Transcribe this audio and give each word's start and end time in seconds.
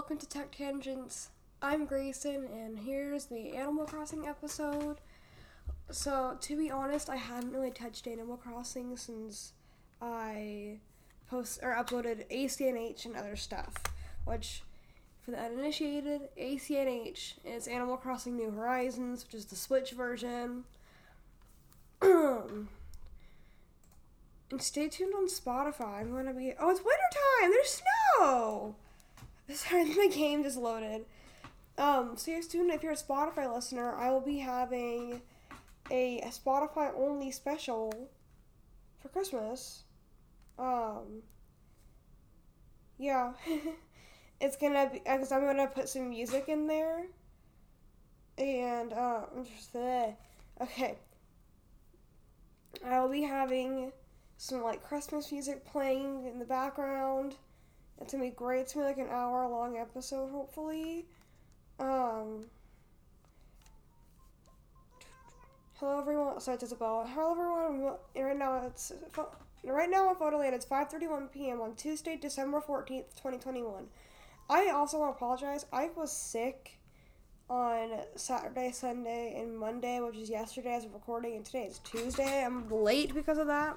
welcome 0.00 0.16
to 0.16 0.26
Tech 0.26 0.50
Tangents. 0.50 1.28
I'm 1.60 1.84
Grayson, 1.84 2.48
and 2.56 2.78
here's 2.78 3.26
the 3.26 3.54
Animal 3.54 3.84
Crossing 3.84 4.26
episode. 4.26 4.96
So, 5.90 6.38
to 6.40 6.56
be 6.56 6.70
honest, 6.70 7.10
I 7.10 7.16
haven't 7.16 7.52
really 7.52 7.70
touched 7.70 8.06
Animal 8.06 8.38
Crossing 8.38 8.96
since 8.96 9.52
I 10.00 10.78
post 11.28 11.60
or 11.62 11.74
uploaded 11.74 12.26
ACNH 12.30 13.04
and 13.04 13.14
other 13.14 13.36
stuff. 13.36 13.74
Which, 14.24 14.62
for 15.20 15.32
the 15.32 15.38
uninitiated, 15.38 16.30
ACNH 16.34 17.34
is 17.44 17.68
Animal 17.68 17.98
Crossing 17.98 18.38
New 18.38 18.52
Horizons, 18.52 19.26
which 19.26 19.34
is 19.34 19.44
the 19.44 19.54
Switch 19.54 19.90
version. 19.90 20.64
and 22.00 22.68
stay 24.56 24.88
tuned 24.88 25.12
on 25.14 25.28
Spotify. 25.28 26.00
I'm 26.00 26.10
gonna 26.10 26.32
be. 26.32 26.54
Oh, 26.58 26.70
it's 26.70 26.80
winter 26.80 27.02
time. 27.42 27.50
There's 27.50 27.82
snow. 28.18 28.76
Sorry, 29.54 29.84
my 29.84 30.08
game 30.08 30.42
just 30.44 30.56
loaded. 30.56 31.06
Um, 31.76 32.16
stay 32.16 32.40
tuned 32.40 32.70
if 32.70 32.82
you're 32.82 32.92
a 32.92 32.96
Spotify 32.96 33.52
listener. 33.52 33.94
I 33.94 34.10
will 34.10 34.20
be 34.20 34.38
having 34.38 35.22
a, 35.90 36.20
a 36.20 36.28
Spotify 36.28 36.92
only 36.96 37.30
special 37.30 37.92
for 39.00 39.08
Christmas. 39.08 39.84
Um, 40.58 41.22
yeah, 42.98 43.32
it's 44.40 44.56
gonna 44.56 44.90
be 44.92 45.00
because 45.00 45.32
I'm 45.32 45.44
gonna 45.46 45.66
put 45.66 45.88
some 45.88 46.10
music 46.10 46.44
in 46.48 46.66
there, 46.66 47.06
and 48.38 48.92
uh, 48.92 49.22
just 49.56 49.74
uh, 49.74 50.10
okay. 50.60 50.96
I'll 52.86 53.08
be 53.08 53.22
having 53.22 53.92
some 54.36 54.62
like 54.62 54.84
Christmas 54.84 55.32
music 55.32 55.64
playing 55.64 56.26
in 56.26 56.38
the 56.38 56.44
background. 56.44 57.36
It's 58.00 58.12
gonna 58.12 58.24
be 58.24 58.30
great. 58.30 58.60
It's 58.60 58.74
gonna 58.74 58.86
be 58.86 59.00
like 59.00 59.08
an 59.08 59.12
hour 59.14 59.46
long 59.48 59.76
episode, 59.76 60.30
hopefully. 60.30 61.06
Um. 61.78 62.46
Hello 65.74 65.98
everyone. 65.98 66.40
Sorry, 66.40 66.56
it's 66.56 66.64
Isabelle. 66.64 67.06
Hello 67.06 67.32
everyone. 67.32 67.96
Right 68.16 68.36
now 68.36 68.66
it's 68.66 68.92
right 69.64 69.90
now 69.90 70.08
on 70.08 70.16
Photoland. 70.16 70.52
It's 70.52 70.66
5:31 70.66 71.30
p.m. 71.32 71.60
on 71.60 71.74
Tuesday, 71.74 72.16
December 72.16 72.60
14th, 72.60 73.14
2021. 73.16 73.86
I 74.48 74.68
also 74.70 74.98
want 74.98 75.12
to 75.12 75.16
apologize. 75.16 75.66
I 75.72 75.90
was 75.94 76.10
sick 76.10 76.78
on 77.48 77.90
Saturday, 78.16 78.72
Sunday, 78.72 79.40
and 79.40 79.58
Monday, 79.58 80.00
which 80.00 80.16
is 80.16 80.30
yesterday 80.30 80.74
as 80.74 80.84
of 80.84 80.94
recording, 80.94 81.36
and 81.36 81.44
today 81.44 81.64
is 81.64 81.78
Tuesday. 81.80 82.44
I'm 82.44 82.68
late 82.68 83.14
because 83.14 83.38
of 83.38 83.46
that. 83.48 83.76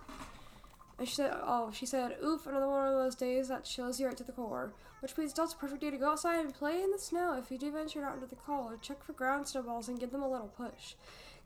And 0.97 1.07
she 1.07 1.15
said, 1.15 1.35
"Oh, 1.41 1.71
she 1.71 1.85
said, 1.85 2.17
oof, 2.23 2.45
another 2.45 2.67
one 2.67 2.87
of 2.87 2.93
those 2.93 3.15
days 3.15 3.47
that 3.47 3.65
chills 3.65 3.99
you 3.99 4.07
right 4.07 4.17
to 4.17 4.23
the 4.23 4.31
core." 4.31 4.73
Which 5.01 5.17
means 5.17 5.37
it's 5.37 5.53
a 5.53 5.57
perfect 5.57 5.81
day 5.81 5.91
to 5.91 5.97
go 5.97 6.11
outside 6.11 6.39
and 6.39 6.53
play 6.53 6.81
in 6.81 6.91
the 6.91 6.99
snow. 6.99 7.33
If 7.37 7.51
you 7.51 7.57
do 7.57 7.71
venture 7.71 8.05
out 8.05 8.15
into 8.15 8.27
the 8.27 8.35
cold, 8.35 8.81
check 8.81 9.03
for 9.03 9.13
ground 9.13 9.47
snowballs 9.47 9.89
and 9.89 9.99
give 9.99 10.11
them 10.11 10.23
a 10.23 10.29
little 10.29 10.47
push. 10.47 10.95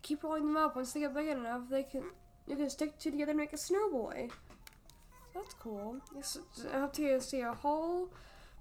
Keep 0.03 0.23
rolling 0.23 0.45
them 0.45 0.57
up. 0.57 0.75
Once 0.75 0.93
they 0.93 0.99
get 0.99 1.15
big 1.15 1.27
enough, 1.27 1.63
they 1.69 1.83
can 1.83 2.03
you 2.45 2.55
can 2.55 2.69
stick 2.69 2.97
two 2.99 3.11
together 3.11 3.31
and 3.31 3.39
make 3.39 3.53
a 3.53 3.57
snowboy. 3.57 4.31
That's 5.33 5.53
cool. 5.55 5.97
I 6.73 6.79
hope 6.79 6.93
to 6.93 7.21
see 7.21 7.41
a 7.41 7.53
whole 7.53 8.09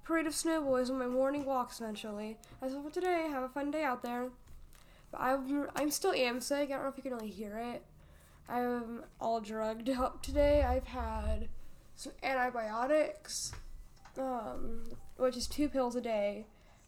parade 0.04 0.26
of 0.26 0.32
snowboys 0.34 0.90
on 0.90 0.98
my 0.98 1.06
morning 1.06 1.44
walks 1.44 1.80
eventually. 1.80 2.38
As 2.62 2.72
for 2.72 2.90
today, 2.90 3.28
have 3.30 3.42
a 3.42 3.48
fun 3.48 3.70
day 3.70 3.82
out 3.82 4.02
there. 4.02 4.28
But 5.10 5.20
I'm 5.20 5.68
I'm 5.74 5.90
still 5.90 6.12
am 6.12 6.40
sick. 6.40 6.70
I 6.70 6.74
don't 6.74 6.82
know 6.82 6.88
if 6.88 6.96
you 6.96 7.02
can 7.02 7.12
really 7.12 7.30
hear 7.30 7.56
it. 7.56 7.84
I'm 8.48 9.05
all 9.20 9.41
drugged 9.41 9.91
up 9.91 10.22
today. 10.22 10.62
I've 10.62 10.86
had 10.86 11.48
some 11.97 12.12
antibiotics, 12.22 13.53
um, 14.19 14.84
which 15.16 15.36
is 15.36 15.47
two 15.47 15.69
pills 15.69 15.97
a 15.97 16.00
day. 16.00 16.47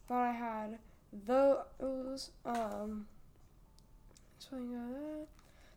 But 0.08 0.14
I 0.14 0.32
had 0.32 0.78
those. 1.12 2.30
Um, 2.44 3.06
so 4.38 4.56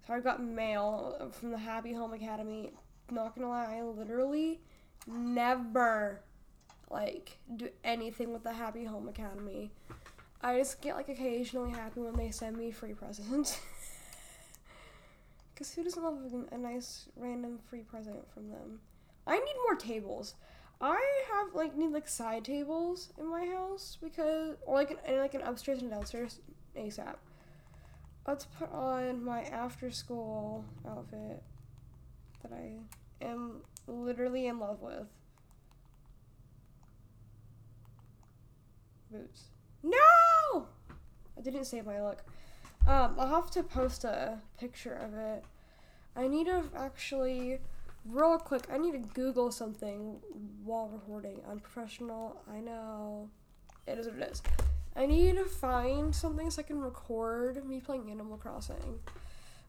I 0.09 0.19
got, 0.19 0.43
mail 0.43 1.31
from 1.39 1.51
the 1.51 1.57
Happy 1.57 1.93
Home 1.93 2.13
Academy. 2.13 2.71
Not 3.09 3.35
gonna 3.35 3.49
lie, 3.49 3.77
I 3.77 3.81
literally 3.81 4.61
never 5.07 6.21
like 6.89 7.37
do 7.55 7.69
anything 7.83 8.31
with 8.31 8.43
the 8.43 8.53
Happy 8.53 8.85
Home 8.85 9.09
Academy. 9.09 9.71
I 10.41 10.57
just 10.57 10.81
get 10.81 10.95
like 10.95 11.09
occasionally 11.09 11.71
happy 11.71 12.01
when 12.01 12.15
they 12.15 12.31
send 12.31 12.57
me 12.57 12.71
free 12.71 12.93
presents. 12.93 13.59
Because 15.61 15.75
who 15.75 15.83
doesn't 15.83 16.01
love 16.01 16.17
a 16.51 16.57
nice 16.57 17.07
random 17.15 17.59
free 17.69 17.81
present 17.81 18.17
from 18.33 18.49
them? 18.49 18.79
I 19.27 19.37
need 19.37 19.55
more 19.63 19.75
tables. 19.75 20.33
I 20.81 20.99
have 21.31 21.53
like 21.53 21.77
need 21.77 21.91
like 21.91 22.07
side 22.07 22.45
tables 22.45 23.13
in 23.19 23.27
my 23.27 23.45
house 23.45 23.95
because 24.01 24.55
or 24.65 24.73
like 24.73 24.89
an 25.05 25.19
like 25.19 25.35
an 25.35 25.43
upstairs 25.43 25.83
and 25.83 25.91
downstairs 25.91 26.39
ASAP. 26.75 27.13
Let's 28.27 28.45
put 28.57 28.73
on 28.73 29.23
my 29.23 29.43
after 29.43 29.91
school 29.91 30.65
outfit 30.89 31.43
that 32.41 32.51
I 32.51 32.79
am 33.23 33.61
literally 33.85 34.47
in 34.47 34.57
love 34.57 34.81
with. 34.81 35.05
Boots. 39.11 39.43
No! 39.83 40.65
I 41.37 41.41
didn't 41.43 41.65
save 41.65 41.85
my 41.85 42.01
look. 42.01 42.23
Um, 42.87 43.13
I'll 43.19 43.27
have 43.27 43.51
to 43.51 43.61
post 43.61 44.05
a 44.05 44.39
picture 44.59 44.95
of 44.95 45.13
it. 45.13 45.45
I 46.15 46.27
need 46.27 46.47
to 46.47 46.63
actually, 46.75 47.59
real 48.05 48.37
quick, 48.37 48.63
I 48.71 48.77
need 48.77 48.91
to 48.91 48.99
Google 48.99 49.51
something 49.51 50.17
while 50.63 50.89
recording. 50.89 51.39
Unprofessional, 51.49 52.41
I 52.51 52.59
know. 52.59 53.29
It 53.87 53.97
is 53.97 54.07
what 54.07 54.17
it 54.17 54.31
is. 54.31 54.41
I 54.95 55.05
need 55.05 55.37
to 55.37 55.45
find 55.45 56.13
something 56.13 56.49
so 56.49 56.61
I 56.61 56.63
can 56.63 56.79
record 56.81 57.65
me 57.65 57.79
playing 57.79 58.11
Animal 58.11 58.37
Crossing. 58.37 58.99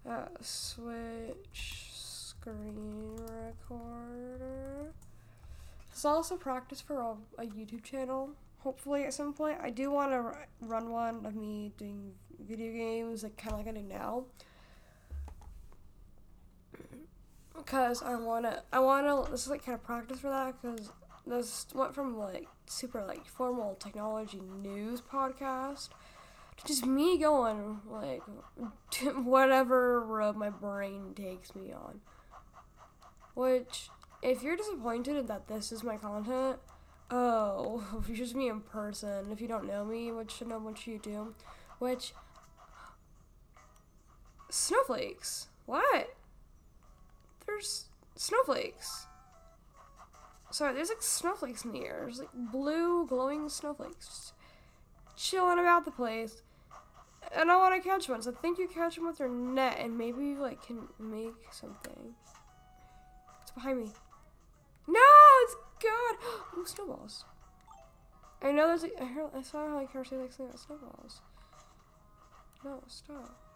Uh, 0.08 0.26
switch 0.40 1.90
screen 1.92 3.16
recorder. 3.16 4.92
It's 5.92 6.04
also 6.04 6.36
practice 6.36 6.80
for 6.80 6.98
a, 6.98 7.16
a 7.38 7.46
YouTube 7.46 7.84
channel. 7.84 8.30
Hopefully, 8.58 9.04
at 9.04 9.14
some 9.14 9.32
point, 9.32 9.58
I 9.62 9.70
do 9.70 9.90
want 9.92 10.10
to 10.10 10.16
r- 10.16 10.48
run 10.60 10.90
one 10.90 11.24
of 11.24 11.36
me 11.36 11.72
doing 11.76 12.12
video 12.40 12.72
games, 12.72 13.22
like 13.22 13.36
kind 13.36 13.52
of 13.52 13.58
like 13.60 13.68
I 13.68 13.78
do 13.78 13.86
now. 13.86 14.24
Because 17.56 18.02
I 18.02 18.16
wanna, 18.16 18.62
I 18.72 18.78
wanna. 18.80 19.30
This 19.30 19.42
is 19.44 19.50
like 19.50 19.64
kind 19.64 19.74
of 19.74 19.84
practice 19.84 20.20
for 20.20 20.30
that. 20.30 20.54
Because 20.60 20.90
this 21.26 21.66
went 21.74 21.94
from 21.94 22.18
like 22.18 22.48
super 22.66 23.04
like 23.04 23.26
formal 23.26 23.74
technology 23.76 24.40
news 24.40 25.00
podcast 25.00 25.90
to 26.56 26.66
just 26.66 26.86
me 26.86 27.18
going 27.18 27.80
like 27.90 28.22
whatever 29.24 30.00
road 30.00 30.36
my 30.36 30.50
brain 30.50 31.12
takes 31.14 31.54
me 31.54 31.72
on. 31.72 32.00
Which, 33.34 33.88
if 34.20 34.42
you're 34.42 34.56
disappointed 34.56 35.26
that 35.28 35.48
this 35.48 35.72
is 35.72 35.82
my 35.82 35.96
content, 35.96 36.58
oh, 37.10 37.84
if 38.00 38.08
you're 38.08 38.16
just 38.16 38.34
me 38.34 38.48
in 38.48 38.60
person, 38.60 39.30
if 39.30 39.40
you 39.40 39.48
don't 39.48 39.66
know 39.66 39.84
me, 39.84 40.12
which 40.12 40.32
should 40.32 40.48
know 40.48 40.58
what 40.58 40.86
you 40.86 40.98
do, 40.98 41.34
which 41.78 42.12
snowflakes. 44.50 45.48
What? 45.66 46.14
There's 47.52 47.84
snowflakes. 48.16 49.06
Sorry, 50.50 50.74
there's 50.74 50.88
like 50.88 51.02
snowflakes 51.02 51.64
in 51.64 51.72
the 51.72 51.84
air. 51.84 52.00
There's 52.02 52.18
like 52.18 52.32
blue 52.34 53.06
glowing 53.06 53.48
snowflakes 53.48 54.32
chilling 55.16 55.58
about 55.58 55.84
the 55.84 55.90
place. 55.90 56.42
And 57.34 57.50
I 57.50 57.56
want 57.56 57.80
to 57.80 57.86
catch 57.86 58.08
one, 58.08 58.22
so 58.22 58.30
I 58.30 58.34
think 58.34 58.58
you 58.58 58.68
catch 58.68 58.96
them 58.96 59.06
with 59.06 59.18
your 59.18 59.28
net 59.28 59.78
and 59.78 59.96
maybe 59.96 60.24
you 60.24 60.40
like 60.40 60.64
can 60.66 60.88
make 60.98 61.52
something. 61.52 62.14
It's 63.42 63.50
behind 63.50 63.80
me. 63.80 63.90
No, 64.86 65.00
it's 65.42 65.56
God. 65.82 66.16
Oh, 66.56 66.64
snowballs. 66.64 67.24
I 68.42 68.52
know 68.52 68.66
there's 68.66 68.82
like 68.82 68.96
I, 69.00 69.04
heard, 69.04 69.30
I 69.36 69.42
saw 69.42 69.64
like 69.74 69.94
like 69.94 70.06
saying 70.06 70.20
about 70.40 70.58
snowballs. 70.58 71.20
No, 72.64 72.82
stop. 72.86 73.51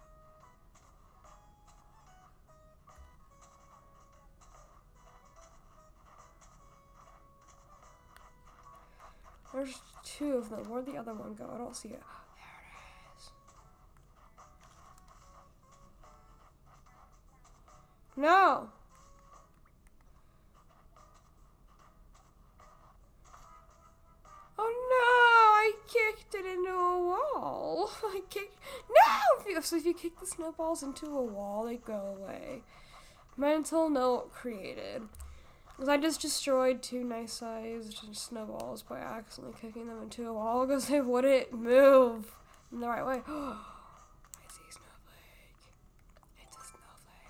There's 9.56 9.78
two 10.04 10.34
of 10.34 10.50
them. 10.50 10.68
Where'd 10.68 10.84
the 10.84 10.98
other 10.98 11.14
one 11.14 11.32
go? 11.32 11.50
I 11.50 11.56
don't 11.56 11.74
see 11.74 11.88
it. 11.88 12.02
There 12.36 12.60
it 12.60 13.16
is. 13.16 13.30
No! 18.18 18.68
Oh 24.58 24.72
no! 24.92 25.06
I 25.56 25.72
kicked 25.88 26.34
it 26.34 26.44
into 26.44 26.70
a 26.72 26.98
wall. 26.98 27.90
I 28.04 28.20
kicked. 28.28 28.58
No! 28.90 29.60
So 29.62 29.76
if 29.76 29.86
you 29.86 29.94
kick 29.94 30.20
the 30.20 30.26
snowballs 30.26 30.82
into 30.82 31.06
a 31.06 31.22
wall, 31.22 31.64
they 31.64 31.76
go 31.76 32.18
away. 32.18 32.60
Mental 33.38 33.88
note 33.88 34.34
created. 34.34 35.08
Because 35.76 35.90
I 35.90 35.98
just 35.98 36.22
destroyed 36.22 36.82
two 36.82 37.04
nice 37.04 37.34
sized 37.34 37.98
snowballs 38.12 38.82
by 38.82 38.98
accidentally 38.98 39.58
kicking 39.60 39.88
them 39.88 40.02
into 40.02 40.26
a 40.26 40.32
wall 40.32 40.66
because 40.66 40.88
they 40.88 41.02
wouldn't 41.02 41.52
move 41.52 42.34
in 42.72 42.80
the 42.80 42.88
right 42.88 43.04
way. 43.04 43.20
I 43.28 43.58
see 44.48 44.62
a 44.66 44.72
snowflake. 44.72 45.52
It's 46.42 46.56
a 46.56 46.60
snowflake. 46.60 47.28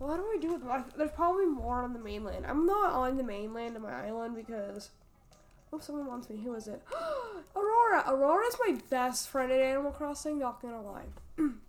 What 0.00 0.16
do 0.16 0.24
I 0.24 0.38
do 0.40 0.52
with 0.54 0.64
my. 0.64 0.82
There's 0.96 1.12
probably 1.12 1.46
more 1.46 1.82
on 1.82 1.92
the 1.92 2.00
mainland. 2.00 2.46
I'm 2.46 2.66
not 2.66 2.90
on 2.94 3.16
the 3.16 3.22
mainland 3.22 3.76
of 3.76 3.82
my 3.82 4.06
island 4.06 4.34
because. 4.34 4.90
Oh, 5.72 5.78
someone 5.78 6.06
wants 6.06 6.28
me. 6.28 6.40
Who 6.42 6.52
is 6.54 6.66
it? 6.66 6.82
Aurora! 7.56 8.04
Aurora's 8.08 8.56
my 8.66 8.76
best 8.90 9.28
friend 9.28 9.52
in 9.52 9.60
Animal 9.60 9.92
Crossing, 9.92 10.40
not 10.40 10.60
gonna 10.60 10.82
lie. 10.82 11.06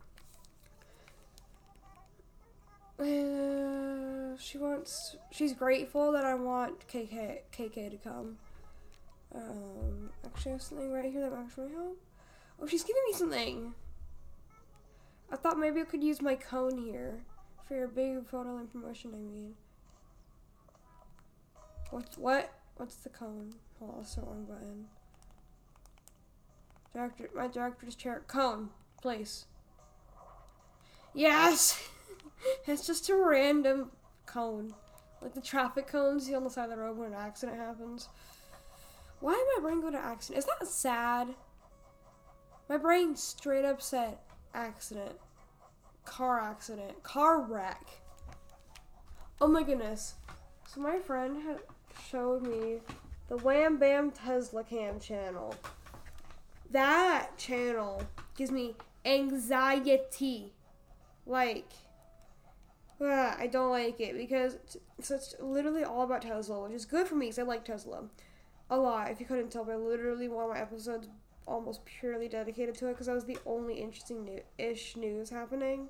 Uh, 3.00 4.38
she 4.38 4.58
wants. 4.58 5.18
She's 5.32 5.54
grateful 5.54 6.12
that 6.14 6.24
I 6.24 6.34
want 6.36 6.88
KK 6.88 7.40
KK 7.52 7.92
to 7.92 7.98
come. 7.98 8.38
Um, 9.34 10.12
actually, 10.26 10.52
I 10.52 10.54
have 10.54 10.62
something 10.62 10.92
right 10.92 11.12
here 11.12 11.22
that 11.22 11.32
will 11.32 11.40
actually 11.40 11.72
help. 11.72 11.98
Oh, 12.62 12.68
she's 12.68 12.84
giving 12.84 13.02
me 13.08 13.14
something. 13.14 13.74
I 15.32 15.36
thought 15.36 15.58
maybe 15.58 15.82
I 15.82 15.84
could 15.84 16.04
use 16.04 16.22
my 16.22 16.36
cone 16.36 16.78
here 16.78 17.24
for 17.68 17.76
your 17.76 17.88
big 17.88 18.26
photo 18.26 18.54
line 18.54 18.68
promotion. 18.68 19.12
I 19.14 19.18
mean, 19.18 19.56
what's 21.90 22.18
what? 22.18 22.54
What's 22.78 22.96
the 22.96 23.10
cone? 23.10 23.56
Hold 23.80 23.92
on, 23.92 23.98
that's 23.98 24.16
the 24.16 24.22
wrong 24.22 24.46
button. 24.46 24.86
Director, 26.94 27.30
my 27.36 27.48
director's 27.48 27.96
chair. 27.96 28.24
Cone, 28.28 28.70
place. 29.02 29.46
Yes. 31.14 31.90
it's 32.68 32.86
just 32.86 33.10
a 33.10 33.16
random 33.16 33.92
cone. 34.26 34.74
Like 35.22 35.34
the 35.34 35.42
traffic 35.42 35.88
cones 35.88 36.30
you 36.30 36.36
on 36.36 36.44
the 36.44 36.50
side 36.50 36.66
of 36.66 36.72
the 36.72 36.78
road 36.78 36.98
when 36.98 37.14
an 37.14 37.20
accident 37.20 37.58
happens. 37.58 38.10
Why 39.20 39.34
did 39.34 39.64
my 39.64 39.68
brain 39.68 39.82
go 39.82 39.90
to 39.90 39.98
accident? 39.98 40.40
Is 40.40 40.46
that 40.46 40.68
sad? 40.68 41.30
My 42.70 42.78
brain 42.78 43.16
straight 43.16 43.66
up 43.66 43.82
said 43.82 44.18
accident. 44.54 45.14
Car 46.04 46.40
accident. 46.40 47.02
Car 47.04 47.42
wreck. 47.42 47.88
Oh 49.42 49.48
my 49.48 49.64
goodness. 49.64 50.16
So 50.68 50.82
my 50.82 51.00
friend 51.00 51.42
had 51.44 51.60
showed 52.10 52.44
me 52.44 52.80
the 53.28 53.38
Wham 53.38 53.78
Bam 53.78 54.12
Tesla 54.12 54.64
Cam 54.64 55.00
channel. 55.00 55.56
That 56.72 57.38
channel 57.38 58.04
gives 58.36 58.52
me 58.52 58.76
anxiety. 59.06 60.54
Like 61.26 61.72
Ugh, 63.02 63.36
I 63.38 63.48
don't 63.48 63.72
like 63.72 64.00
it 64.00 64.18
because 64.18 64.56
it's, 64.98 65.12
it's 65.12 65.36
literally 65.40 65.84
all 65.84 66.04
about 66.04 66.22
Tesla, 66.22 66.64
which 66.64 66.72
is 66.72 66.86
good 66.86 67.08
for 67.08 67.16
me 67.16 67.28
because 67.28 67.40
I 67.40 67.44
like 67.44 67.66
Tesla 67.66 68.04
a 68.70 68.78
lot. 68.78 69.12
If 69.12 69.20
you 69.20 69.26
couldn't 69.26 69.50
tell, 69.50 69.66
but 69.66 69.74
I 69.74 69.78
literally 69.78 70.28
one 70.28 70.46
of 70.46 70.50
my 70.52 70.60
episodes 70.60 71.10
almost 71.46 71.86
purely 71.86 72.28
dedicated 72.28 72.76
to 72.76 72.88
it 72.88 72.94
because 72.94 73.08
that 73.08 73.16
was 73.16 73.26
the 73.26 73.38
only 73.46 73.76
interesting 73.82 74.24
new- 74.24 74.44
ish 74.58 74.96
news 74.96 75.30
happening. 75.30 75.90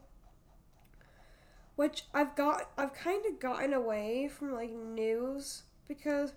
Which 1.76 2.06
I've 2.14 2.36
got, 2.36 2.72
I've 2.78 2.94
kind 2.94 3.26
of 3.26 3.40
gotten 3.40 3.74
away 3.74 4.28
from 4.28 4.54
like 4.54 4.72
news 4.72 5.64
because 5.88 6.34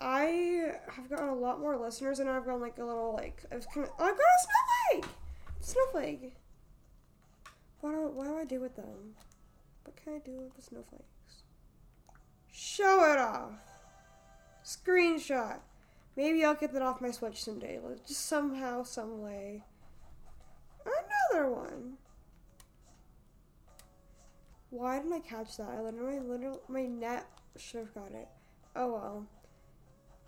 I 0.00 0.74
have 0.90 1.08
gotten 1.08 1.28
a 1.28 1.34
lot 1.34 1.58
more 1.58 1.76
listeners 1.76 2.20
and 2.20 2.28
I've 2.28 2.44
gotten 2.44 2.60
like 2.60 2.78
a 2.78 2.84
little 2.84 3.14
like 3.14 3.42
I've 3.50 3.66
kind 3.72 3.86
of 3.86 3.92
I 3.98 4.10
got 4.10 4.18
a 4.18 4.92
snowflake, 4.92 5.10
snowflake. 5.60 6.36
What 7.80 7.92
do, 7.92 8.08
what 8.08 8.26
do 8.26 8.36
I 8.36 8.44
do 8.44 8.60
with 8.60 8.76
them? 8.76 9.14
What 9.86 9.94
can 9.96 10.14
I 10.14 10.18
do 10.18 10.32
with 10.32 10.56
the 10.56 10.62
snowflakes? 10.62 11.44
Show 12.50 13.12
it 13.12 13.18
off. 13.18 13.52
Screenshot. 14.64 15.60
Maybe 16.16 16.44
I'll 16.44 16.54
get 16.54 16.72
that 16.72 16.82
off 16.82 17.00
my 17.00 17.12
Switch 17.12 17.44
someday. 17.44 17.78
Just 18.04 18.26
somehow, 18.26 18.82
some 18.82 19.22
way. 19.22 19.62
Another 20.84 21.48
one. 21.50 21.98
Why 24.70 24.98
didn't 24.98 25.12
I 25.12 25.20
catch 25.20 25.56
that? 25.58 25.68
I 25.68 25.80
literally, 25.80 26.18
literally, 26.18 26.58
my 26.66 26.82
net 26.82 27.26
should 27.56 27.80
have 27.80 27.94
got 27.94 28.10
it. 28.10 28.28
Oh 28.74 28.92
well. 28.92 29.26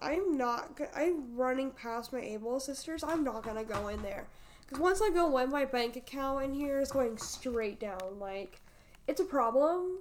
I'm 0.01 0.37
not. 0.37 0.81
I'm 0.95 1.37
running 1.37 1.73
past 1.73 2.13
my 2.13 2.21
Able 2.21 2.61
sisters. 2.61 3.03
I'm 3.03 3.25
not 3.25 3.43
gonna 3.43 3.65
go 3.65 3.89
in 3.89 4.01
there 4.03 4.29
because 4.63 4.79
once 4.81 5.03
I 5.03 5.11
go 5.11 5.37
in, 5.39 5.51
my 5.51 5.65
bank 5.65 5.97
account 5.97 6.45
in 6.45 6.55
here 6.55 6.79
is 6.79 6.93
going 6.93 7.19
straight 7.19 7.81
down. 7.81 8.21
Like 8.21 8.61
it's 9.09 9.21
a 9.21 9.25
problem. 9.25 10.01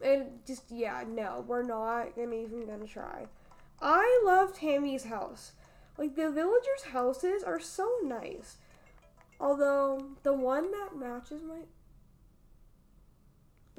And 0.00 0.38
just 0.46 0.70
yeah, 0.70 1.04
no, 1.06 1.44
we're 1.46 1.64
not 1.64 2.14
gonna 2.16 2.36
even 2.36 2.66
gonna 2.66 2.86
try. 2.86 3.26
I 3.82 4.22
love 4.24 4.54
Tammy's 4.54 5.04
house. 5.04 5.52
Like 5.98 6.14
the 6.14 6.30
villagers' 6.30 6.84
houses 6.92 7.42
are 7.42 7.58
so 7.58 7.90
nice. 8.04 8.56
Although 9.40 10.12
the 10.22 10.32
one 10.32 10.70
that 10.70 10.96
matches 10.96 11.42
my 11.42 11.62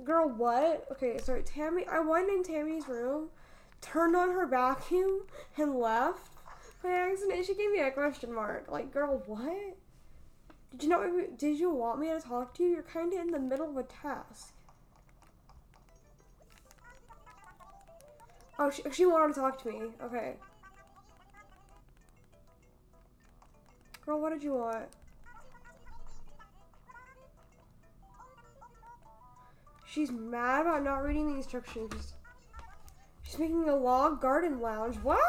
girl, 0.04 0.30
what? 0.30 0.86
Okay, 0.92 1.18
sorry, 1.20 1.44
Tammy. 1.44 1.86
I 1.90 2.00
went 2.00 2.30
in 2.30 2.44
Tammy's 2.44 2.88
room, 2.88 3.30
turned 3.82 4.16
on 4.16 4.32
her 4.32 4.46
vacuum, 4.46 5.22
and 5.58 5.76
left 5.76 6.34
by 6.84 6.90
accident. 6.90 7.46
She 7.46 7.56
gave 7.56 7.72
me 7.72 7.80
a 7.80 7.92
question 7.92 8.34
mark. 8.34 8.70
Like, 8.70 8.92
girl, 8.92 9.24
what? 9.26 9.78
Did 10.72 10.84
you 10.84 10.90
know? 10.90 11.26
Did 11.38 11.60
you 11.60 11.72
want 11.72 12.00
me 12.00 12.08
to 12.08 12.20
talk 12.20 12.54
to 12.56 12.64
you? 12.64 12.70
You're 12.70 12.84
kind 12.84 13.12
of 13.14 13.20
in 13.20 13.32
the 13.32 13.40
middle 13.40 13.70
of 13.70 13.78
a 13.78 13.84
task. 13.84 14.54
Oh, 18.58 18.70
she, 18.70 18.84
she 18.92 19.06
wanted 19.06 19.34
to 19.36 19.40
talk 19.40 19.62
to 19.64 19.70
me. 19.70 19.82
Okay. 20.04 20.36
Girl, 24.06 24.20
what 24.20 24.32
did 24.32 24.44
you 24.44 24.54
want? 24.54 24.90
She's 29.86 30.12
mad 30.12 30.62
about 30.62 30.84
not 30.84 31.04
reading 31.04 31.32
the 31.32 31.38
instructions. 31.38 32.14
She's 33.24 33.40
making 33.40 33.68
a 33.70 33.76
log 33.76 34.22
garden 34.22 34.60
lounge. 34.60 34.98
What? 34.98 35.20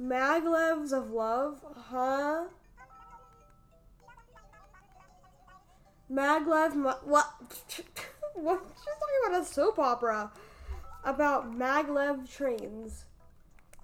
Maglevs 0.00 0.92
of 0.92 1.10
love? 1.10 1.64
Huh? 1.76 2.44
Maglev, 6.10 6.74
ma 6.74 6.94
what? 7.04 7.30
what? 8.34 8.62
She's 8.76 8.84
talking 8.84 9.28
about 9.28 9.42
a 9.42 9.44
soap 9.44 9.78
opera 9.78 10.30
about 11.04 11.56
maglev 11.56 12.28
trains. 12.30 13.04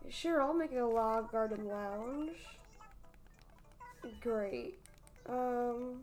Sure, 0.09 0.43
I'll 0.43 0.55
make 0.55 0.73
a 0.73 0.85
log 0.85 1.31
garden 1.31 1.69
lounge. 1.69 2.37
Great. 4.21 4.79
Um, 5.29 6.03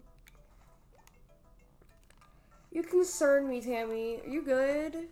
you 2.71 2.83
concern 2.83 3.47
me, 3.47 3.61
Tammy. 3.61 4.19
Are 4.25 4.29
you 4.29 4.41
good? 4.41 5.07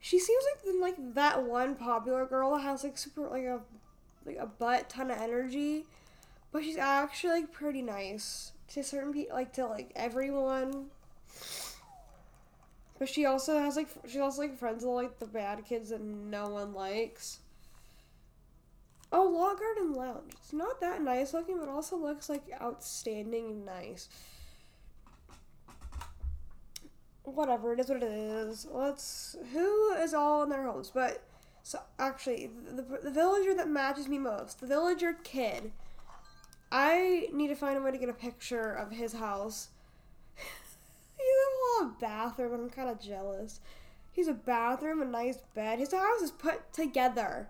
She 0.00 0.18
seems 0.18 0.44
like 0.54 0.64
the, 0.64 0.80
like 0.80 1.14
that 1.14 1.42
one 1.42 1.74
popular 1.74 2.24
girl 2.24 2.56
has 2.56 2.84
like 2.84 2.96
super 2.98 3.28
like 3.28 3.44
a 3.44 3.60
like 4.26 4.36
a 4.38 4.46
butt 4.46 4.88
ton 4.88 5.10
of 5.10 5.18
energy, 5.18 5.84
but 6.52 6.64
she's 6.64 6.76
actually 6.76 7.42
like 7.42 7.52
pretty 7.52 7.82
nice 7.82 8.52
to 8.70 8.82
certain 8.82 9.12
people, 9.12 9.36
like 9.36 9.52
to 9.54 9.66
like 9.66 9.92
everyone. 9.94 10.86
But 12.98 13.08
she 13.08 13.24
also 13.24 13.58
has 13.58 13.76
like 13.76 13.88
she 14.08 14.20
also 14.20 14.42
like 14.42 14.58
friends 14.58 14.84
with 14.84 14.94
like 14.94 15.18
the 15.18 15.26
bad 15.26 15.64
kids 15.64 15.90
that 15.90 16.02
no 16.02 16.48
one 16.48 16.72
likes. 16.74 17.38
Oh, 19.12 19.24
Log 19.24 19.58
Garden 19.58 19.92
Lounge. 19.94 20.32
It's 20.34 20.52
not 20.52 20.80
that 20.80 21.02
nice 21.02 21.34
looking, 21.34 21.58
but 21.58 21.68
also 21.68 21.96
looks 21.96 22.28
like 22.28 22.44
outstanding 22.60 23.64
nice. 23.64 24.08
Whatever, 27.24 27.72
it 27.72 27.80
is 27.80 27.88
what 27.88 28.02
it 28.02 28.06
is. 28.06 28.66
Let's. 28.70 29.36
Who 29.52 29.92
is 29.94 30.14
all 30.14 30.42
in 30.44 30.48
their 30.48 30.62
homes? 30.62 30.92
But, 30.94 31.24
so 31.62 31.80
actually, 31.98 32.50
the, 32.64 32.82
the 32.82 33.10
villager 33.10 33.54
that 33.54 33.68
matches 33.68 34.06
me 34.08 34.18
most, 34.18 34.60
the 34.60 34.66
villager 34.66 35.14
kid, 35.24 35.72
I 36.72 37.28
need 37.32 37.48
to 37.48 37.56
find 37.56 37.76
a 37.76 37.82
way 37.82 37.90
to 37.90 37.98
get 37.98 38.08
a 38.08 38.14
picture 38.14 38.72
of 38.72 38.92
his 38.92 39.12
house. 39.12 39.68
he 40.36 40.42
He's 41.18 41.26
a 41.26 41.84
whole 41.84 41.92
bathroom, 42.00 42.54
and 42.54 42.62
I'm 42.62 42.70
kind 42.70 42.88
of 42.88 43.00
jealous. 43.00 43.60
He's 44.12 44.28
a 44.28 44.34
bathroom, 44.34 45.02
a 45.02 45.04
nice 45.04 45.38
bed. 45.54 45.78
His 45.78 45.92
house 45.92 46.20
is 46.20 46.30
put 46.30 46.72
together. 46.72 47.48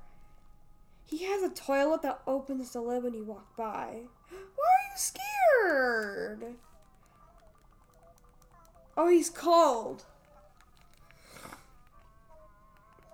He 1.04 1.24
has 1.24 1.42
a 1.42 1.50
toilet 1.50 2.02
that 2.02 2.22
opens 2.26 2.70
to 2.70 2.80
lid 2.80 3.02
when 3.02 3.14
you 3.14 3.24
walk 3.24 3.56
by. 3.56 4.02
Why 4.30 4.66
are 4.66 4.86
you 4.90 4.96
scared? 4.96 6.54
Oh, 8.96 9.08
he's 9.08 9.30
cold. 9.30 10.04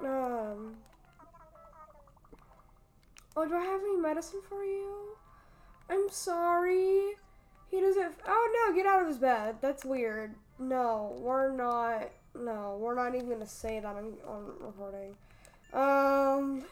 Um. 0.01 0.77
Oh, 3.37 3.47
do 3.47 3.55
I 3.55 3.65
have 3.65 3.81
any 3.81 3.97
medicine 3.97 4.41
for 4.49 4.63
you? 4.65 5.17
I'm 5.89 6.09
sorry. 6.11 7.15
He 7.71 7.81
doesn't. 7.81 8.15
Oh 8.27 8.67
no! 8.69 8.75
Get 8.75 8.87
out 8.87 9.03
of 9.03 9.09
his 9.09 9.19
bed. 9.19 9.57
That's 9.61 9.85
weird. 9.85 10.35
No, 10.59 11.17
we're 11.21 11.51
not. 11.53 12.11
No, 12.35 12.77
we're 12.81 12.95
not 12.95 13.15
even 13.15 13.29
gonna 13.29 13.47
say 13.47 13.81
that 13.81 13.97
on, 13.97 14.15
on 14.27 14.53
recording. 14.61 15.15
Um, 15.73 16.65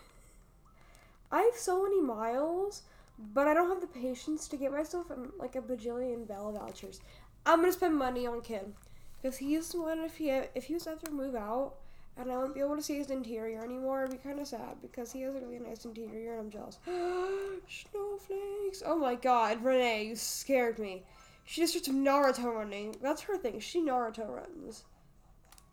I 1.32 1.42
have 1.42 1.56
so 1.56 1.82
many 1.82 2.00
miles, 2.00 2.82
but 3.18 3.46
I 3.46 3.54
don't 3.54 3.68
have 3.68 3.80
the 3.80 3.86
patience 3.86 4.46
to 4.48 4.56
get 4.56 4.72
myself 4.72 5.10
um, 5.10 5.32
like 5.38 5.56
a 5.56 5.60
bajillion 5.60 6.26
Bell 6.28 6.52
vouchers. 6.52 7.00
I'm 7.46 7.60
gonna 7.60 7.72
spend 7.72 7.96
money 7.96 8.26
on 8.26 8.40
Kid 8.40 8.72
because 9.20 9.38
he's 9.38 9.72
one 9.74 10.00
if 10.00 10.16
he 10.16 10.30
if 10.30 10.64
he 10.64 10.74
was 10.74 10.86
ever 10.86 11.10
move 11.10 11.34
out 11.34 11.74
and 12.16 12.30
I 12.30 12.36
won't 12.36 12.54
be 12.54 12.60
able 12.60 12.76
to 12.76 12.82
see 12.82 12.98
his 12.98 13.10
interior 13.10 13.64
anymore. 13.64 14.04
It'd 14.04 14.16
be 14.16 14.28
kind 14.28 14.38
of 14.38 14.46
sad 14.46 14.80
because 14.80 15.12
he 15.12 15.22
has 15.22 15.34
a 15.34 15.40
really 15.40 15.58
nice 15.58 15.84
interior 15.84 16.32
and 16.32 16.40
I'm 16.40 16.50
jealous. 16.50 16.78
Snowflakes! 17.68 18.82
Oh 18.86 18.98
my 18.98 19.14
god, 19.14 19.64
Renee, 19.64 20.04
you 20.04 20.16
scared 20.16 20.78
me. 20.78 21.04
She 21.44 21.60
just 21.60 21.72
starts 21.72 21.88
Naruto 21.88 22.54
running. 22.54 22.96
That's 23.02 23.22
her 23.22 23.36
thing. 23.36 23.60
She 23.60 23.82
Naruto 23.82 24.28
runs. 24.28 24.84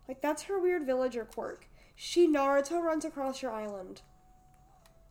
Like 0.08 0.20
that's 0.20 0.42
her 0.42 0.58
weird 0.58 0.84
villager 0.84 1.24
quirk. 1.24 1.68
She 1.94 2.26
Naruto 2.26 2.82
runs 2.82 3.04
across 3.04 3.40
your 3.40 3.52
island. 3.52 4.02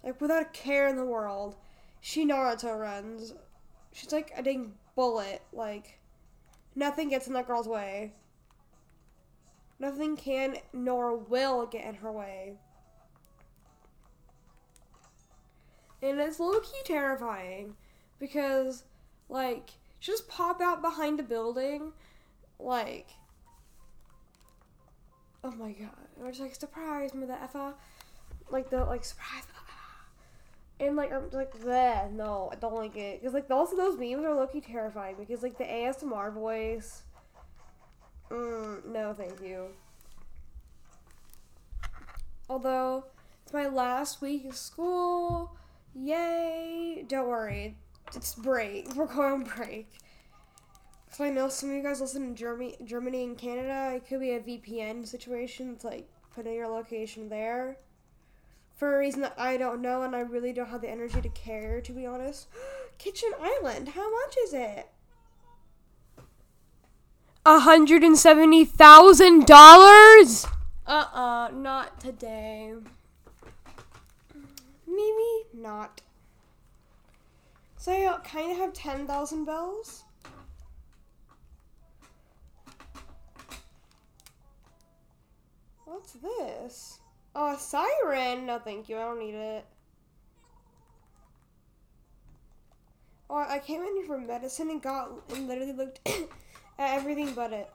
Like 0.04 0.20
without 0.20 0.42
a 0.42 0.46
care 0.46 0.88
in 0.88 0.98
the 0.98 1.06
world. 1.06 1.56
She 2.02 2.26
Naruto 2.26 2.78
runs. 2.78 3.34
She's 3.94 4.12
like 4.12 4.32
a 4.36 4.44
dang 4.44 4.74
bullet. 4.96 5.42
Like 5.54 6.00
nothing 6.76 7.10
gets 7.10 7.28
in 7.28 7.34
that 7.34 7.48
girl's 7.48 7.68
way. 7.68 8.14
Nothing 9.82 10.16
can 10.16 10.58
nor 10.74 11.18
will 11.18 11.66
get 11.66 11.86
in 11.86 11.96
her 11.96 12.12
way. 12.12 12.54
And 16.04 16.20
it's 16.20 16.40
low 16.40 16.60
key 16.60 16.82
terrifying 16.86 17.74
because, 18.20 18.84
like, 19.28 19.72
she 20.00 20.12
just 20.12 20.28
pop 20.28 20.62
out 20.62 20.84
behind 20.84 21.20
a 21.20 21.24
building, 21.24 21.94
like, 22.60 23.08
oh 25.44 25.52
my 25.54 25.72
god, 25.72 25.90
or 26.20 26.28
just 26.28 26.42
like 26.42 26.54
surprise 26.54 27.16
me 27.16 27.26
the 27.26 27.34
effa, 27.34 27.74
like 28.52 28.70
the 28.70 28.86
like 28.86 29.04
surprise, 29.04 29.46
and 30.80 30.96
like 30.96 31.12
I'm 31.12 31.32
like 31.32 31.60
that. 31.64 32.14
No, 32.14 32.50
I 32.52 32.56
don't 32.56 32.76
like 32.76 32.98
it 32.98 33.20
because 33.20 33.34
like 33.34 33.50
also 33.50 33.76
those 33.76 33.98
memes 33.98 34.24
are 34.26 34.36
low 34.36 34.46
key 34.46 34.62
terrifying 34.62 35.16
because 35.18 35.42
like 35.42 35.58
the 35.58 35.64
ASMR 35.64 36.32
voice. 36.32 37.02
Mm, 38.32 38.86
no, 38.86 39.14
thank 39.14 39.42
you. 39.42 39.68
Although 42.50 43.06
it's 43.44 43.54
my 43.54 43.68
last 43.68 44.22
week 44.22 44.46
of 44.46 44.56
school, 44.56 45.56
yay! 45.94 47.04
Don't 47.08 47.28
worry, 47.28 47.76
it's 48.16 48.34
break. 48.36 48.88
We're 48.96 49.06
going 49.06 49.34
on 49.34 49.44
break. 49.44 49.90
So 51.12 51.26
I 51.26 51.30
know 51.30 51.50
some 51.50 51.70
of 51.70 51.76
you 51.76 51.84
guys 51.84 52.00
listen 52.00 52.24
in 52.24 52.36
Germany, 52.36 52.78
Germany 52.86 53.24
and 53.26 53.38
Canada. 53.38 53.94
It 53.96 54.08
could 54.08 54.22
be 54.22 54.32
a 54.32 54.40
VPN 54.40 55.06
situation. 55.06 55.74
It's 55.74 55.84
like 55.84 56.08
putting 56.34 56.54
your 56.54 56.70
location 56.70 57.28
there 57.28 57.78
for 58.76 58.96
a 58.96 59.00
reason 59.00 59.22
that 59.22 59.36
I 59.38 59.58
don't 59.58 59.82
know, 59.82 60.04
and 60.04 60.16
I 60.16 60.22
really 60.22 60.54
don't 60.54 60.70
have 60.70 60.82
the 60.82 60.90
energy 60.90 61.22
to 61.22 61.30
care. 61.30 61.82
To 61.82 61.92
be 61.92 62.06
honest, 62.06 62.48
Kitchen 62.98 63.32
Island. 63.42 63.90
How 63.90 64.10
much 64.10 64.38
is 64.46 64.54
it? 64.54 64.90
Hundred 67.46 68.04
and 68.04 68.18
seventy 68.18 68.66
thousand 68.66 69.48
dollars. 69.48 70.46
Uh 70.86 71.06
uh, 71.14 71.50
not 71.54 72.00
today. 72.00 72.74
Maybe 74.88 75.46
not. 75.54 76.02
So 77.78 77.92
I 77.92 78.18
kind 78.24 78.52
of 78.52 78.58
have 78.58 78.74
ten 78.74 79.08
thousand 79.08 79.46
bells. 79.46 80.04
What's 85.86 86.14
this? 86.14 87.00
Oh, 87.36 87.54
a 87.54 87.58
siren. 87.60 88.46
No, 88.46 88.60
thank 88.60 88.90
you. 88.90 88.98
I 88.98 89.02
don't 89.02 89.20
need 89.20 89.36
it. 89.36 89.66
Oh, 93.30 93.36
I 93.36 93.60
came 93.60 93.82
in 93.82 93.96
here 93.96 94.06
for 94.06 94.18
medicine 94.18 94.70
and 94.70 94.82
got 94.82 95.10
and 95.34 95.48
literally 95.48 95.72
looked 95.72 96.00
everything 96.80 97.34
but 97.34 97.54
it. 97.54 97.70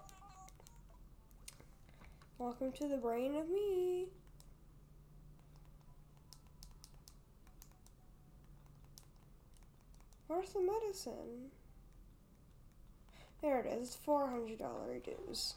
Welcome 2.38 2.73
to 2.73 2.88
the 2.88 2.97
brain 2.97 3.35
of 3.35 3.49
me. 3.49 4.07
Where's 10.26 10.50
the 10.50 10.61
medicine? 10.61 11.50
There 13.43 13.61
it 13.61 13.67
is. 13.67 13.97
$400 14.07 15.05
dues. 15.05 15.55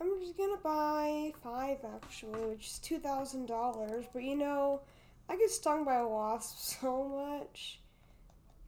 I'm 0.00 0.20
just 0.20 0.36
gonna 0.36 0.56
buy 0.62 1.32
five 1.42 1.78
actually, 1.94 2.44
which 2.46 2.66
is 2.66 2.80
$2,000. 2.82 4.06
But 4.12 4.22
you 4.22 4.36
know, 4.36 4.80
I 5.28 5.36
get 5.36 5.50
stung 5.50 5.84
by 5.84 5.96
a 5.96 6.08
wasp 6.08 6.58
so 6.80 7.04
much 7.04 7.80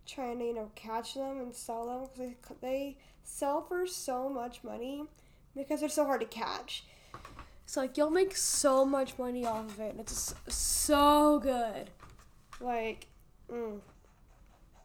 trying 0.06 0.38
to, 0.38 0.44
you 0.44 0.54
know, 0.54 0.70
catch 0.74 1.14
them 1.14 1.38
and 1.40 1.54
sell 1.54 1.86
them 1.86 2.28
because 2.32 2.56
they, 2.60 2.66
they 2.66 2.96
sell 3.28 3.62
for 3.62 3.86
so 3.86 4.28
much 4.28 4.64
money 4.64 5.04
because 5.54 5.80
they're 5.80 5.88
so 5.88 6.04
hard 6.04 6.20
to 6.20 6.26
catch. 6.26 6.84
So 7.66 7.82
like 7.82 7.96
you'll 7.96 8.10
make 8.10 8.36
so 8.36 8.84
much 8.84 9.18
money 9.18 9.44
off 9.44 9.66
of 9.66 9.80
it, 9.80 9.90
and 9.90 10.00
it's 10.00 10.34
so 10.48 11.38
good. 11.38 11.90
Like, 12.60 13.06
mm, 13.50 13.78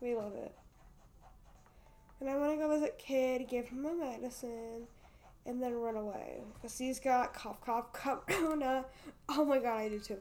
we 0.01 0.15
love 0.15 0.35
it. 0.35 0.53
And 2.19 2.29
I 2.29 2.38
want 2.38 2.51
to 2.51 2.57
go 2.57 2.69
visit 2.69 2.97
Kid, 2.97 3.47
give 3.50 3.67
him 3.67 3.85
a 3.85 3.93
medicine, 3.93 4.88
and 5.45 5.62
then 5.62 5.73
run 5.75 5.95
away 5.95 6.41
because 6.53 6.77
he's 6.77 7.00
got 7.00 7.33
cough, 7.33 7.62
cough, 7.62 7.93
cough, 7.93 8.25
corona. 8.27 8.85
Oh 9.29 9.45
my 9.45 9.59
god, 9.59 9.77
I 9.79 9.89
do 9.89 10.00
too. 10.00 10.17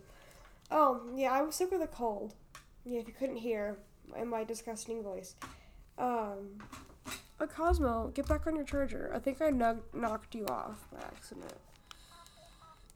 Oh 0.71 1.03
yeah, 1.17 1.33
I 1.33 1.43
was 1.43 1.57
sick 1.57 1.71
with 1.71 1.83
a 1.83 1.89
cold. 1.89 2.35
Yeah, 2.85 3.01
if 3.01 3.09
you 3.09 3.15
couldn't 3.15 3.37
hear 3.37 3.77
in 4.17 4.29
my 4.29 4.45
disgusting 4.45 5.03
voice. 5.03 5.35
Um, 5.99 6.59
a 7.41 7.47
Cosmo, 7.47 8.13
get 8.15 8.29
back 8.29 8.47
on 8.47 8.57
your 8.57 8.65
charger. 8.65 9.11
I 9.15 9.19
think 9.19 9.41
I 9.43 9.51
knocked 9.51 10.35
you 10.35 10.47
off 10.47 10.87
by 10.93 11.01
accident. 11.01 11.55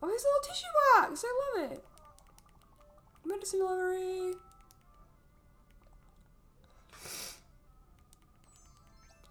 Oh, 0.03 0.09
his 0.09 0.25
little 0.25 0.41
tissue 0.43 0.67
box! 0.95 1.25
I 1.27 1.61
love 1.61 1.73
it. 1.73 1.85
Medicine 3.25 3.61
delivery. 3.61 4.35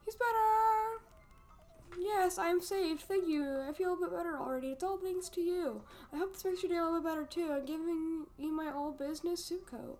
He's 0.04 0.16
better. 0.16 1.02
Yes, 1.98 2.38
I 2.38 2.50
am 2.50 2.62
saved. 2.62 3.02
Thank 3.04 3.28
you. 3.28 3.62
I 3.68 3.72
feel 3.74 3.94
a 3.94 3.98
bit 3.98 4.12
better 4.12 4.38
already. 4.38 4.68
It's 4.72 4.84
all 4.84 4.98
thanks 4.98 5.30
to 5.30 5.42
you. 5.42 5.82
I 6.12 6.18
hope 6.18 6.34
this 6.34 6.44
makes 6.44 6.62
your 6.62 6.72
day 6.72 6.78
a 6.78 6.84
little 6.84 7.00
bit 7.00 7.10
better 7.10 7.26
too. 7.26 7.52
I'm 7.54 7.66
giving 7.66 8.26
you 8.38 8.52
my 8.52 8.72
old 8.74 8.98
business 9.00 9.44
suit 9.44 9.66
coat. 9.66 10.00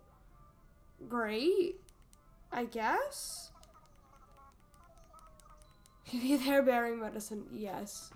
Great. 1.08 1.80
I 2.52 2.64
guess. 2.64 3.50
Be 6.12 6.36
there 6.36 6.62
bearing 6.62 7.00
medicine. 7.00 7.44
Yes. 7.52 8.10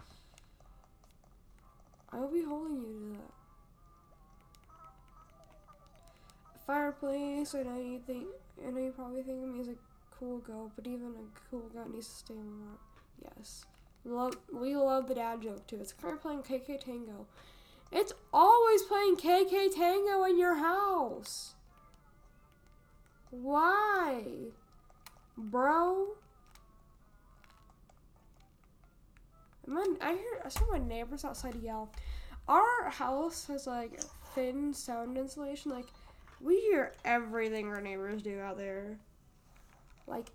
I 2.13 2.19
will 2.19 2.29
be 2.29 2.43
holding 2.43 2.77
you 2.77 2.87
to 2.87 3.19
that. 3.19 3.33
Fireplace. 6.67 7.55
I 7.55 7.63
know 7.63 7.79
you 7.79 8.01
think. 8.07 8.27
I 8.67 8.71
know 8.71 8.81
you 8.81 8.93
probably 8.93 9.23
think 9.23 9.43
of 9.43 9.49
me 9.49 9.61
as 9.61 9.69
a 9.69 9.75
cool 10.11 10.39
girl, 10.39 10.71
but 10.77 10.87
even 10.87 11.09
a 11.09 11.51
cool 11.51 11.69
guy 11.75 11.85
needs 11.93 12.09
to 12.09 12.15
stay 12.15 12.35
that. 12.35 13.33
Yes. 13.37 13.65
Love. 14.05 14.37
We 14.53 14.77
love 14.77 15.09
the 15.09 15.15
dad 15.15 15.43
joke 15.43 15.67
too. 15.67 15.79
It's 15.81 15.93
kind 15.93 16.15
of 16.15 16.23
playing 16.23 16.43
KK 16.43 16.85
Tango. 16.85 17.27
It's 17.93 18.13
always 18.33 18.83
playing 18.83 19.17
KK 19.17 19.75
Tango 19.75 20.25
in 20.25 20.39
your 20.39 20.57
house. 20.57 21.55
Why? 23.31 24.23
Bro? 25.37 26.17
I 30.01 30.13
hear 30.13 30.43
I 30.45 30.49
saw 30.49 30.65
my 30.71 30.79
neighbors 30.79 31.25
outside 31.25 31.55
yell. 31.63 31.91
Our 32.49 32.91
house 32.91 33.47
has 33.47 33.67
like 33.67 34.01
thin 34.35 34.73
sound 34.75 35.17
insulation. 35.17 35.71
Like 35.71 35.87
we 36.41 36.61
hear 36.61 36.93
everything 37.05 37.69
our 37.69 37.81
neighbors 37.81 38.23
do 38.23 38.41
out 38.41 38.57
there. 38.57 38.99
Like 40.07 40.27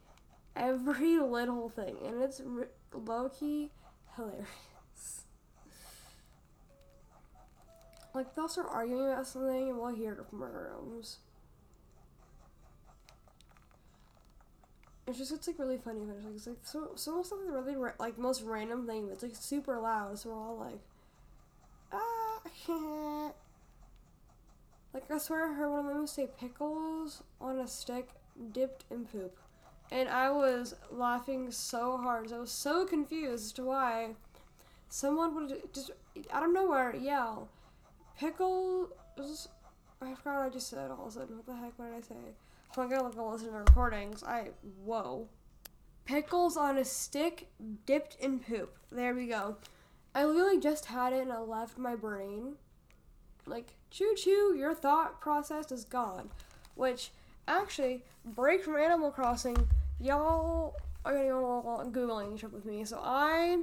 every 0.56 1.20
little 1.20 1.70
thing, 1.70 1.98
and 2.06 2.22
it's 2.22 2.42
r- 2.42 2.70
low 2.94 3.30
key 3.30 3.72
hilarious. 4.16 4.46
Like 8.14 8.34
they'll 8.34 8.48
start 8.48 8.68
arguing 8.72 9.12
about 9.12 9.28
something, 9.28 9.70
and 9.70 9.78
we'll 9.78 9.94
hear 9.94 10.14
it 10.14 10.26
from 10.30 10.42
our 10.44 10.72
rooms. 10.80 11.18
It's 15.08 15.18
just 15.20 15.32
it's 15.32 15.48
like 15.48 15.60
really 15.60 15.78
funny. 15.78 16.02
But 16.06 16.16
it's 16.18 16.26
like, 16.26 16.36
it's 16.36 16.48
like 16.48 16.58
so 16.64 16.92
so 16.96 17.24
something 17.24 17.52
really 17.52 17.76
ra- 17.76 17.92
like 18.00 18.18
most 18.18 18.42
random 18.44 18.88
thing. 18.88 19.10
It's 19.12 19.24
like 19.24 19.36
super 19.36 19.80
loud. 19.80 20.18
So 20.20 20.30
we're 20.30 20.36
all 20.36 20.58
like, 20.58 20.80
ah. 21.92 23.32
like 24.94 25.10
I 25.12 25.18
swear 25.18 25.52
I 25.52 25.54
heard 25.54 25.70
one 25.72 25.86
of 25.88 25.94
them 25.94 26.08
say 26.08 26.28
pickles 26.40 27.24
on 27.40 27.60
a 27.60 27.68
stick 27.68 28.10
dipped 28.52 28.86
in 28.92 29.06
poop. 29.06 29.38
and 29.92 30.10
I 30.10 30.30
was 30.32 30.76
laughing 30.92 31.52
so 31.52 31.98
hard. 31.98 32.32
I 32.32 32.40
was 32.40 32.52
so 32.52 32.86
confused 32.86 33.46
as 33.46 33.52
to 33.54 33.64
why 33.64 34.16
someone 34.90 35.36
would 35.36 35.74
just 35.74 35.92
out 36.32 36.44
of 36.44 36.52
nowhere 36.54 36.96
yell, 36.96 37.50
"Pickles!" 38.18 38.90
I 40.02 40.14
forgot 40.16 40.38
what 40.40 40.46
I 40.48 40.50
just 40.50 40.70
said. 40.70 40.92
All 40.92 41.04
of 41.08 41.10
a 41.10 41.12
sudden, 41.20 41.38
what 41.38 41.46
the 41.46 41.56
heck? 41.56 41.78
What 41.78 41.88
did 41.92 41.98
I 41.98 42.02
say? 42.02 42.16
So 42.74 42.82
I'm 42.82 42.90
gonna 42.90 43.14
go 43.14 43.30
listen 43.30 43.52
to 43.52 43.58
recordings. 43.58 44.24
I 44.24 44.50
whoa, 44.84 45.28
pickles 46.06 46.58
on 46.58 46.78
a 46.78 46.86
stick 46.86 47.48
dipped 47.86 48.18
in 48.20 48.40
poop. 48.40 48.78
There 48.92 49.14
we 49.14 49.28
go. 49.28 49.58
I 50.14 50.26
literally 50.26 50.60
just 50.60 50.86
had 50.86 51.14
it 51.14 51.22
and 51.22 51.34
I 51.34 51.40
left 51.40 51.78
my 51.78 51.96
brain. 51.96 52.56
Like 53.46 53.76
choo 53.92 54.14
choo, 54.16 54.56
your 54.58 54.74
thought 54.74 55.22
process 55.22 55.72
is 55.72 55.86
gone. 55.86 56.30
Which 56.76 57.12
actually 57.48 58.04
break 58.26 58.64
from 58.64 58.78
Animal 58.78 59.12
Crossing. 59.12 59.58
Y'all 60.00 60.76
are 61.06 61.14
gonna 61.14 61.28
go 61.28 61.90
googling 61.92 62.40
trip 62.40 62.52
with 62.52 62.66
me. 62.66 62.84
So 62.86 63.00
I 63.02 63.60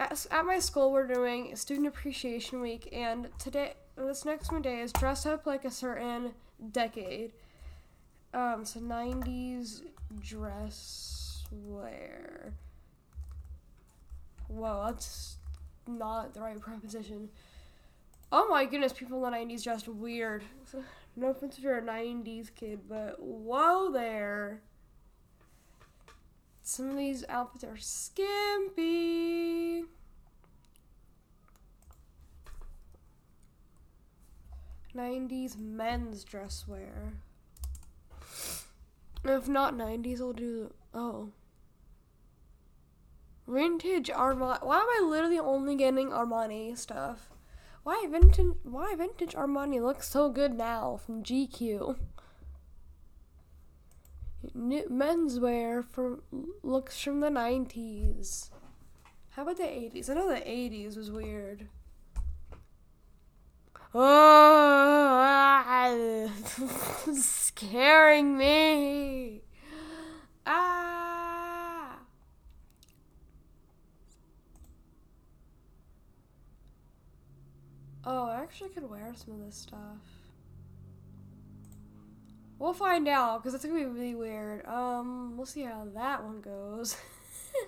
at, 0.00 0.26
at 0.30 0.44
my 0.46 0.58
school 0.58 0.90
we're 0.90 1.06
doing 1.06 1.54
student 1.54 1.86
appreciation 1.86 2.60
week 2.60 2.88
and 2.92 3.28
today 3.38 3.74
this 3.96 4.24
next 4.24 4.50
one 4.50 4.62
day 4.62 4.80
is 4.80 4.92
dressed 4.92 5.26
up 5.26 5.46
like 5.46 5.64
a 5.64 5.70
certain 5.70 6.32
decade 6.72 7.32
um 8.32 8.64
so 8.64 8.80
90s 8.80 9.82
dress 10.20 11.44
wear 11.52 12.52
whoa 14.48 14.84
that's 14.86 15.36
not 15.86 16.34
the 16.34 16.40
right 16.40 16.60
preposition 16.60 17.28
oh 18.32 18.48
my 18.48 18.64
goodness 18.64 18.92
people 18.92 19.24
in 19.26 19.32
the 19.32 19.54
90s 19.54 19.64
dressed 19.64 19.88
weird 19.88 20.44
no 21.16 21.28
offense 21.28 21.58
if 21.58 21.64
you're 21.64 21.78
a 21.78 21.82
90s 21.82 22.54
kid 22.54 22.80
but 22.88 23.20
whoa 23.20 23.90
there 23.90 24.62
some 26.70 26.90
of 26.90 26.96
these 26.96 27.24
outfits 27.28 27.64
are 27.64 27.76
skimpy. 27.76 29.82
Nineties 34.94 35.56
men's 35.58 36.22
dress 36.22 36.68
wear. 36.68 37.14
If 39.24 39.48
not 39.48 39.76
nineties, 39.76 40.20
I'll 40.20 40.32
do 40.32 40.72
oh. 40.94 41.30
Vintage 43.46 44.08
Armani. 44.08 44.64
Why 44.64 44.78
am 44.78 44.86
I 44.88 45.08
literally 45.08 45.38
only 45.38 45.74
getting 45.74 46.10
Armani 46.10 46.76
stuff? 46.78 47.30
Why 47.82 48.06
vintage? 48.08 48.54
Why 48.62 48.94
vintage 48.94 49.34
Armani 49.34 49.80
looks 49.82 50.08
so 50.08 50.30
good 50.30 50.54
now 50.54 51.00
from 51.04 51.22
GQ? 51.22 51.96
New 54.54 54.84
menswear 54.88 55.84
from 55.84 56.22
looks 56.62 57.00
from 57.02 57.20
the 57.20 57.28
90s. 57.28 58.50
How 59.30 59.42
about 59.42 59.58
the 59.58 59.64
80s? 59.64 60.08
I 60.08 60.14
know 60.14 60.28
the 60.28 60.40
80s 60.40 60.96
was 60.96 61.10
weird. 61.10 61.68
Oh, 63.92 65.10
scaring 67.14 68.38
me. 68.38 69.40
Ah. 70.46 71.98
Oh, 78.04 78.26
I 78.26 78.42
actually 78.42 78.70
could 78.70 78.88
wear 78.88 79.12
some 79.16 79.34
of 79.34 79.40
this 79.44 79.56
stuff. 79.56 79.78
We'll 82.60 82.72
find 82.74 83.08
out 83.08 83.42
because 83.42 83.54
it's 83.54 83.64
gonna 83.64 83.78
be 83.78 83.86
really 83.86 84.14
weird. 84.14 84.66
Um, 84.66 85.36
we'll 85.36 85.46
see 85.46 85.62
how 85.62 85.88
that 85.94 86.22
one 86.22 86.40
goes. 86.40 86.96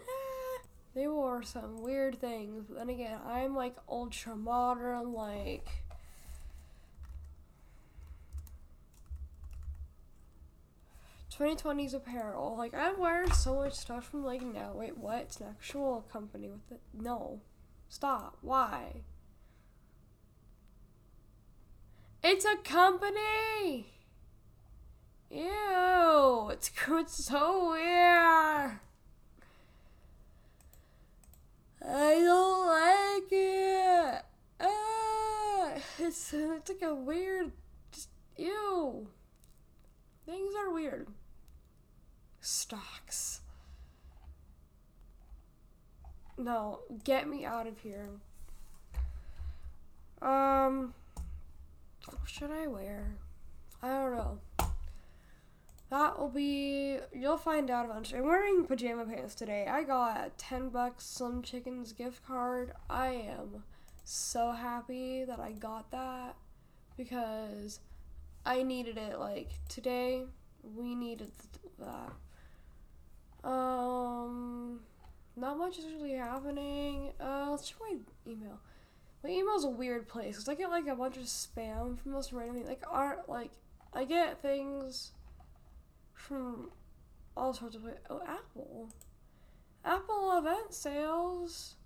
they 0.94 1.08
wore 1.08 1.42
some 1.42 1.82
weird 1.82 2.20
things, 2.20 2.66
but 2.68 2.76
then 2.78 2.90
again, 2.90 3.18
I'm 3.26 3.56
like 3.56 3.74
ultra 3.88 4.36
modern, 4.36 5.12
like. 5.12 5.68
Twenty 11.34 11.56
twenties 11.56 11.94
apparel. 11.94 12.56
Like 12.58 12.74
I 12.74 12.92
wear 12.92 13.26
so 13.32 13.56
much 13.56 13.72
stuff 13.72 14.10
from 14.10 14.22
like 14.22 14.42
now. 14.42 14.72
Wait, 14.74 14.98
what? 14.98 15.20
It's 15.20 15.40
an 15.40 15.46
actual 15.48 16.04
company 16.12 16.48
with 16.48 16.70
it. 16.70 16.80
No, 16.92 17.40
stop. 17.88 18.36
Why? 18.42 19.02
It's 22.22 22.44
a 22.44 22.56
company. 22.56 23.86
Ew, 25.30 26.50
it's, 26.52 26.70
it's 26.88 27.24
so 27.24 27.70
weird. 27.70 28.78
I 31.84 32.14
don't 32.20 32.66
like 32.68 33.32
it. 33.32 34.22
Ah, 34.60 35.72
it's, 35.98 36.34
it's 36.34 36.68
like 36.68 36.82
a 36.82 36.94
weird, 36.94 37.52
just, 37.90 38.10
ew. 38.36 39.08
Things 40.26 40.54
are 40.54 40.70
weird. 40.70 41.08
Stocks. 42.44 43.40
No, 46.36 46.80
get 47.04 47.28
me 47.28 47.44
out 47.44 47.68
of 47.68 47.78
here. 47.78 48.08
Um, 50.20 50.92
what 52.04 52.18
should 52.28 52.50
I 52.50 52.66
wear? 52.66 53.14
I 53.80 53.88
don't 53.90 54.16
know. 54.16 54.38
That 55.90 56.18
will 56.18 56.30
be. 56.30 56.98
You'll 57.12 57.38
find 57.38 57.70
out 57.70 57.88
eventually. 57.88 58.18
I'm 58.18 58.26
wearing 58.26 58.64
pajama 58.64 59.04
pants 59.04 59.36
today. 59.36 59.68
I 59.70 59.84
got 59.84 60.16
a 60.16 60.30
10 60.36 60.70
bucks 60.70 61.06
Slim 61.06 61.42
Chickens 61.42 61.92
gift 61.92 62.26
card. 62.26 62.72
I 62.90 63.08
am 63.08 63.62
so 64.02 64.50
happy 64.50 65.24
that 65.24 65.38
I 65.38 65.52
got 65.52 65.92
that 65.92 66.34
because 66.96 67.78
I 68.44 68.64
needed 68.64 68.98
it. 68.98 69.20
Like 69.20 69.50
today, 69.68 70.24
we 70.64 70.96
needed 70.96 71.30
that. 71.78 72.12
Um, 73.44 74.80
not 75.36 75.58
much 75.58 75.78
is 75.78 75.86
really 75.94 76.12
happening. 76.12 77.12
Uh, 77.20 77.48
let's 77.50 77.68
check 77.68 77.78
my 77.80 77.96
email. 78.26 78.60
My 79.24 79.30
email's 79.30 79.64
a 79.64 79.68
weird 79.68 80.08
place 80.08 80.36
because 80.36 80.48
I 80.48 80.54
get 80.54 80.70
like 80.70 80.86
a 80.86 80.94
bunch 80.94 81.16
of 81.16 81.24
spam 81.24 81.98
from 81.98 82.12
most 82.12 82.32
random 82.32 82.56
things. 82.56 82.68
Like 82.68 82.82
art, 82.90 83.28
like 83.28 83.52
I 83.92 84.04
get 84.04 84.42
things 84.42 85.12
from 86.14 86.70
all 87.36 87.52
sorts 87.52 87.76
of 87.76 87.82
places. 87.82 88.00
Oh, 88.10 88.20
Apple. 88.26 88.88
Apple 89.84 90.38
event 90.38 90.72
sales. 90.72 91.76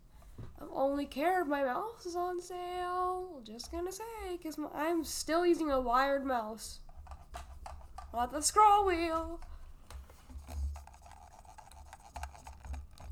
I'm 0.61 0.69
only 0.73 1.07
care 1.07 1.43
if 1.43 1.49
my 1.49 1.65
mouse 1.65 2.05
is 2.05 2.17
on 2.17 2.41
sale. 2.41 3.41
Just 3.45 3.71
gonna 3.73 3.93
say, 3.93 4.05
because 4.33 4.59
I'm 4.75 5.03
still 5.05 5.47
using 5.47 5.71
a 5.71 5.81
wired 5.81 6.25
mouse. 6.25 6.81
Not 8.13 8.33
the 8.33 8.43
scroll 8.43 8.87
wheel. 8.87 9.41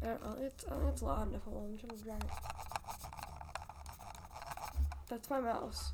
Know, 0.04 0.36
it's, 0.40 0.64
uh, 0.64 0.74
it's 0.88 1.02
loud 1.02 1.28
enough. 1.28 1.42
I'm 1.46 1.78
trying 1.78 1.98
to 1.98 2.04
drag 2.04 2.22
it. 2.22 2.30
That's 5.08 5.30
my 5.30 5.40
mouse. 5.40 5.92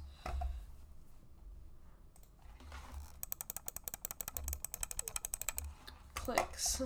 clicks. 6.35 6.83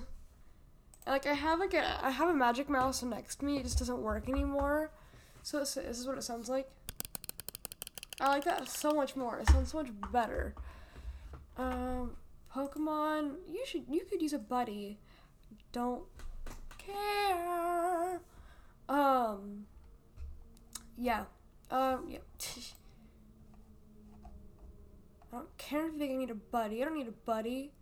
like 1.06 1.26
I 1.26 1.34
have 1.34 1.58
like 1.58 1.74
a 1.74 2.04
I 2.04 2.10
have 2.10 2.28
a 2.28 2.34
magic 2.34 2.68
mouse 2.68 3.02
next 3.02 3.36
to 3.36 3.44
me. 3.44 3.58
It 3.58 3.64
just 3.64 3.78
doesn't 3.78 4.00
work 4.00 4.28
anymore. 4.28 4.90
So 5.42 5.58
this 5.58 5.76
is 5.76 6.06
what 6.06 6.18
it 6.18 6.22
sounds 6.22 6.48
like. 6.48 6.68
I 8.20 8.28
like 8.28 8.44
that 8.44 8.68
so 8.68 8.92
much 8.92 9.16
more. 9.16 9.38
It 9.40 9.48
sounds 9.50 9.72
so 9.72 9.78
much 9.78 9.90
better. 10.12 10.54
Um, 11.58 12.12
Pokemon. 12.54 13.34
You 13.50 13.64
should. 13.66 13.84
You 13.88 14.04
could 14.08 14.22
use 14.22 14.32
a 14.32 14.38
buddy. 14.38 14.98
Don't 15.72 16.04
care. 16.86 18.20
Um. 18.88 19.66
Yeah. 20.96 21.24
Um. 21.70 22.06
Yeah. 22.08 22.18
I 25.32 25.38
don't 25.38 25.58
care 25.58 25.88
if 25.88 25.98
they 25.98 26.08
need 26.08 26.30
a 26.30 26.34
buddy. 26.34 26.80
I 26.80 26.84
don't 26.84 26.96
need 26.96 27.08
a 27.08 27.26
buddy. 27.26 27.72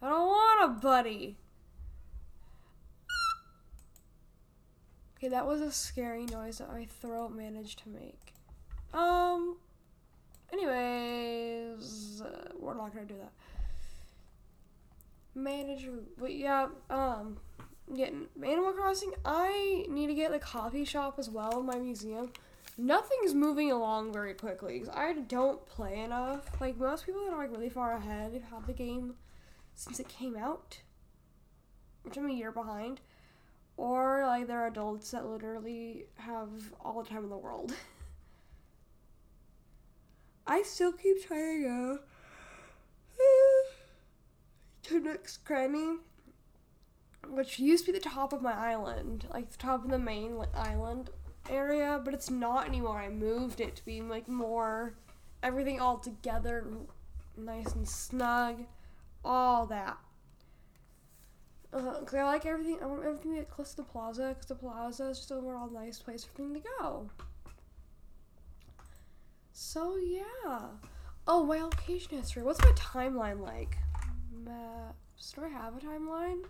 I 0.00 0.08
don't 0.08 0.26
want 0.26 0.70
a 0.70 0.80
buddy. 0.80 1.36
Okay, 5.16 5.28
that 5.28 5.46
was 5.46 5.60
a 5.60 5.72
scary 5.72 6.24
noise 6.26 6.58
that 6.58 6.70
my 6.70 6.86
throat 6.86 7.32
managed 7.32 7.82
to 7.84 7.88
make. 7.88 8.34
Um, 8.94 9.56
anyways, 10.52 12.22
uh, 12.22 12.52
we're 12.58 12.74
not 12.74 12.94
gonna 12.94 13.06
do 13.06 13.16
that. 13.18 13.32
Manage, 15.34 15.88
but 16.18 16.34
yeah, 16.34 16.68
um, 16.88 17.38
getting 17.94 18.26
Animal 18.44 18.72
Crossing. 18.72 19.12
I 19.24 19.84
need 19.88 20.08
to 20.08 20.14
get 20.14 20.32
the 20.32 20.38
coffee 20.38 20.84
shop 20.84 21.18
as 21.18 21.30
well 21.30 21.60
in 21.60 21.66
my 21.66 21.78
museum. 21.78 22.32
Nothing's 22.78 23.34
moving 23.34 23.70
along 23.70 24.12
very 24.12 24.34
quickly 24.34 24.78
because 24.78 24.94
I 24.94 25.12
don't 25.14 25.64
play 25.66 26.00
enough. 26.00 26.60
Like 26.60 26.76
most 26.78 27.06
people 27.06 27.24
that 27.24 27.32
are 27.32 27.38
like 27.38 27.50
really 27.50 27.70
far 27.70 27.92
ahead, 27.92 28.32
have 28.34 28.42
had 28.42 28.66
the 28.66 28.72
game 28.72 29.14
since 29.74 30.00
it 30.00 30.08
came 30.08 30.36
out. 30.36 30.78
which 32.02 32.16
I'm 32.16 32.28
a 32.28 32.32
year 32.32 32.52
behind, 32.52 33.00
or 33.76 34.24
like 34.26 34.46
they're 34.46 34.66
adults 34.66 35.10
that 35.10 35.26
literally 35.26 36.04
have 36.16 36.48
all 36.84 37.02
the 37.02 37.08
time 37.08 37.24
in 37.24 37.30
the 37.30 37.36
world. 37.36 37.72
I 40.46 40.62
still 40.62 40.92
keep 40.92 41.26
trying 41.26 41.62
to 41.62 41.68
go 41.68 41.98
to 44.84 45.00
Nook's 45.00 45.38
Cranny, 45.38 45.96
which 47.30 47.58
used 47.58 47.86
to 47.86 47.92
be 47.92 47.98
the 47.98 48.04
top 48.04 48.32
of 48.32 48.42
my 48.42 48.52
island, 48.52 49.26
like 49.32 49.50
the 49.50 49.58
top 49.58 49.84
of 49.84 49.90
the 49.90 49.98
main 49.98 50.38
island 50.54 51.10
area, 51.48 52.00
but 52.04 52.14
it's 52.14 52.30
not 52.30 52.66
anymore. 52.66 52.98
I 52.98 53.08
moved 53.08 53.60
it 53.60 53.76
to 53.76 53.84
be 53.84 54.00
like 54.00 54.28
more 54.28 54.94
everything 55.42 55.80
all 55.80 55.98
together, 55.98 56.66
nice 57.36 57.72
and 57.74 57.88
snug, 57.88 58.64
all 59.24 59.66
that. 59.66 59.98
Uh, 61.72 62.00
Cause 62.00 62.14
I 62.14 62.24
like 62.24 62.46
everything. 62.46 62.78
I 62.82 62.86
want 62.86 63.04
everything 63.04 63.32
to 63.32 63.38
get 63.38 63.50
close 63.50 63.70
to 63.70 63.76
the 63.78 63.82
plaza, 63.82 64.34
cause 64.34 64.46
the 64.46 64.54
plaza 64.54 65.08
is 65.08 65.18
just 65.18 65.30
an 65.30 65.38
overall 65.38 65.68
nice 65.70 65.98
place 65.98 66.24
for 66.24 66.42
me 66.42 66.60
to 66.60 66.66
go. 66.80 67.10
So 69.52 69.96
yeah. 69.96 70.60
Oh, 71.28 71.44
my 71.44 71.60
location 71.60 72.18
history. 72.18 72.42
What's 72.42 72.62
my 72.62 72.70
timeline 72.72 73.40
like? 73.40 73.78
Maps. 74.44 75.32
Do 75.32 75.44
I 75.44 75.48
have 75.48 75.76
a 75.76 75.80
timeline? 75.80 76.44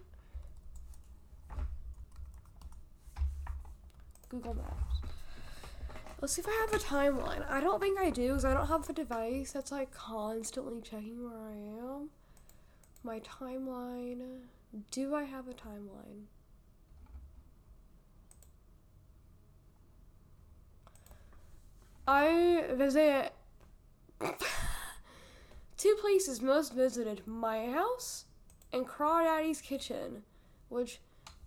Google 4.36 4.54
Maps. 4.54 5.00
Let's 6.20 6.34
see 6.34 6.40
if 6.40 6.48
I 6.48 6.66
have 6.70 6.80
a 6.80 6.84
timeline. 6.84 7.48
I 7.50 7.60
don't 7.60 7.80
think 7.80 7.98
I 7.98 8.10
do 8.10 8.28
because 8.28 8.44
I 8.44 8.54
don't 8.54 8.66
have 8.66 8.88
a 8.88 8.92
device 8.92 9.52
that's 9.52 9.72
like 9.72 9.92
constantly 9.92 10.80
checking 10.80 11.24
where 11.24 11.38
I 11.38 11.52
am. 11.52 12.10
My 13.02 13.20
timeline. 13.20 14.40
Do 14.90 15.14
I 15.14 15.24
have 15.24 15.48
a 15.48 15.52
timeline? 15.52 16.24
I 22.08 22.64
visit 22.74 23.32
two 25.76 25.96
places 26.00 26.40
most 26.40 26.72
visited 26.72 27.26
my 27.26 27.66
house 27.70 28.24
and 28.72 28.86
Crawdaddy's 28.86 29.60
Kitchen, 29.60 30.22
which 30.68 31.00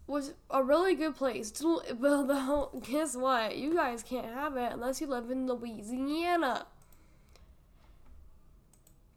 was 0.09 0.33
a 0.49 0.63
really 0.63 0.95
good 0.95 1.15
place. 1.15 1.53
Well, 1.99 2.25
though, 2.25 2.81
guess 2.83 3.15
what? 3.15 3.57
You 3.57 3.73
guys 3.75 4.03
can't 4.03 4.33
have 4.33 4.57
it 4.57 4.73
unless 4.73 4.99
you 4.99 5.07
live 5.07 5.29
in 5.29 5.47
Louisiana. 5.47 6.65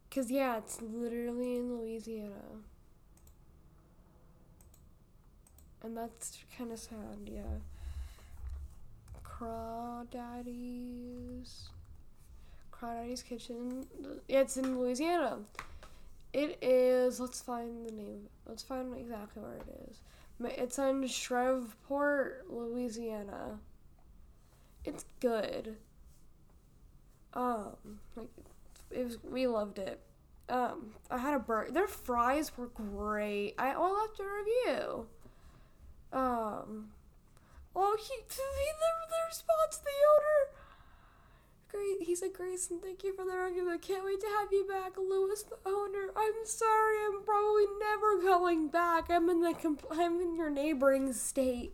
Because, 0.08 0.30
yeah, 0.30 0.58
it's 0.58 0.82
literally 0.82 1.56
in 1.56 1.74
Louisiana. 1.78 2.60
And 5.82 5.96
that's 5.96 6.38
kind 6.56 6.70
of 6.70 6.78
sad, 6.78 7.18
yeah. 7.24 7.40
Crawdaddy's. 9.24 10.10
Crawdaddy's 12.70 13.22
Kitchen. 13.22 13.86
Yeah, 14.28 14.40
it's 14.40 14.56
in 14.58 14.78
Louisiana. 14.78 15.38
It 16.32 16.58
is. 16.62 17.18
Let's 17.18 17.40
find 17.40 17.86
the 17.86 17.92
name. 17.92 18.28
Let's 18.46 18.62
find 18.62 18.94
exactly 18.96 19.42
where 19.42 19.54
it 19.54 19.88
is. 19.88 20.00
It's 20.46 20.78
in 20.78 21.06
Shreveport, 21.06 22.46
Louisiana. 22.50 23.58
It's 24.84 25.04
good. 25.20 25.76
Um, 27.34 28.00
like 28.16 28.28
it 28.90 29.04
was. 29.04 29.18
We 29.22 29.46
loved 29.46 29.78
it. 29.78 30.00
Um, 30.48 30.92
I 31.10 31.18
had 31.18 31.34
a 31.34 31.38
burger. 31.38 31.70
Their 31.70 31.88
fries 31.88 32.52
were 32.56 32.66
great. 32.66 33.54
I 33.58 33.74
oh, 33.74 34.06
left 34.06 34.20
a 34.20 34.24
review. 34.24 35.06
Um, 36.12 36.88
oh, 37.74 37.96
he, 37.98 38.14
he 38.14 38.22
the, 38.28 39.06
the 39.08 39.16
response 39.28 39.78
the 39.78 39.90
owner. 40.14 40.61
Great. 41.72 42.02
He 42.06 42.14
said, 42.14 42.34
Grayson, 42.34 42.80
thank 42.80 43.02
you 43.02 43.14
for 43.16 43.24
the 43.24 43.32
review. 43.32 43.70
I 43.70 43.78
can't 43.78 44.04
wait 44.04 44.20
to 44.20 44.26
have 44.26 44.48
you 44.52 44.66
back, 44.68 44.92
Lewis, 44.98 45.42
the 45.42 45.56
owner. 45.64 46.10
I'm 46.14 46.44
sorry, 46.44 46.96
I'm 47.06 47.22
probably 47.22 47.64
never 47.80 48.20
going 48.20 48.68
back. 48.68 49.08
I'm 49.08 49.30
in 49.30 49.40
the 49.40 49.54
compl- 49.54 49.98
I'm 49.98 50.20
in 50.20 50.36
your 50.36 50.50
neighboring 50.50 51.10
state. 51.14 51.72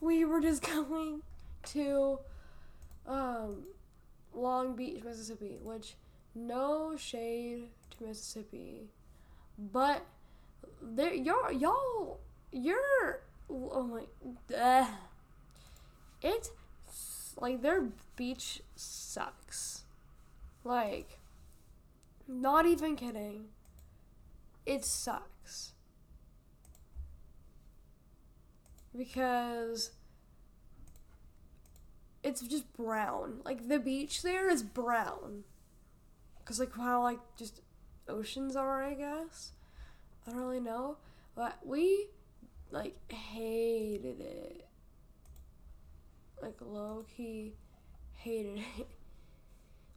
We 0.00 0.24
were 0.24 0.40
just 0.40 0.62
going 0.88 1.22
to 1.64 2.20
um, 3.08 3.64
Long 4.34 4.76
Beach, 4.76 5.02
Mississippi, 5.02 5.58
which 5.60 5.94
no 6.36 6.94
shade 6.96 7.70
to 7.90 8.06
Mississippi, 8.06 8.88
but 9.58 10.06
there 10.80 11.12
y'all 11.14 11.52
y'all 11.52 12.18
you're 12.50 13.20
oh 13.50 13.82
my 13.82 14.56
uh, 14.56 14.86
it's 16.22 16.50
like 17.36 17.62
their 17.62 17.84
beach 18.22 18.62
sucks. 18.76 19.82
Like 20.62 21.18
not 22.28 22.66
even 22.66 22.94
kidding. 22.94 23.46
It 24.64 24.84
sucks. 24.84 25.72
Because 28.96 29.90
it's 32.22 32.42
just 32.42 32.72
brown. 32.74 33.40
Like 33.44 33.66
the 33.66 33.80
beach 33.80 34.22
there 34.22 34.48
is 34.48 34.62
brown. 34.62 35.42
Cuz 36.44 36.60
like 36.60 36.76
how 36.76 37.02
like 37.02 37.18
just 37.36 37.60
oceans 38.08 38.54
are, 38.54 38.84
I 38.84 38.94
guess. 38.94 39.50
I 40.24 40.30
don't 40.30 40.38
really 40.38 40.60
know, 40.60 40.98
but 41.34 41.58
we 41.66 42.06
like 42.70 43.12
hated 43.12 44.20
it. 44.20 44.68
Like 46.40 46.60
low 46.60 47.04
key 47.16 47.54
hated 48.22 48.58
it. 48.78 48.88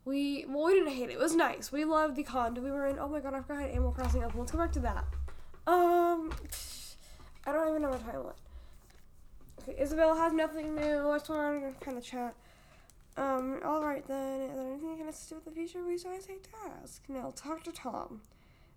We 0.06 0.46
well, 0.48 0.66
we 0.66 0.76
didn't 0.76 0.94
hate 0.94 1.10
it. 1.10 1.14
It 1.14 1.20
was 1.20 1.36
nice. 1.36 1.72
We 1.72 1.84
loved 1.84 2.16
the 2.16 2.22
condo 2.22 2.62
we 2.62 2.70
were 2.70 2.86
in. 2.86 3.00
Oh 3.00 3.08
my 3.08 3.20
god, 3.20 3.34
I 3.34 3.42
forgot 3.42 3.58
I 3.58 3.62
had 3.64 3.72
Animal 3.72 3.92
Crossing 3.92 4.24
up. 4.24 4.36
Let's 4.36 4.52
go 4.52 4.60
back 4.60 4.72
to 4.74 4.80
that. 4.82 5.04
Um, 5.66 6.32
I 7.48 7.52
don't 7.52 7.70
even 7.70 7.82
know 7.82 7.90
my 7.90 7.98
timeline. 7.98 8.34
Okay, 9.62 9.82
Isabella 9.82 10.16
has 10.16 10.32
nothing 10.32 10.76
new. 10.76 11.10
I 11.10 11.18
just 11.18 11.28
wanted 11.28 11.62
to 11.62 11.84
kind 11.84 11.98
of 11.98 12.04
chat. 12.04 12.36
Um, 13.18 13.60
all 13.66 13.84
right 13.84 14.08
then. 14.08 14.42
Is 14.42 14.56
there 14.56 14.68
anything 14.68 14.94
I 14.94 14.98
can 14.98 15.08
assist 15.08 15.34
with 15.34 15.46
the 15.46 15.52
future 15.52 15.82
resource 15.82 16.28
task? 16.28 17.02
No, 17.08 17.34
talk 17.36 17.64
to 17.64 17.72
Tom. 17.72 18.22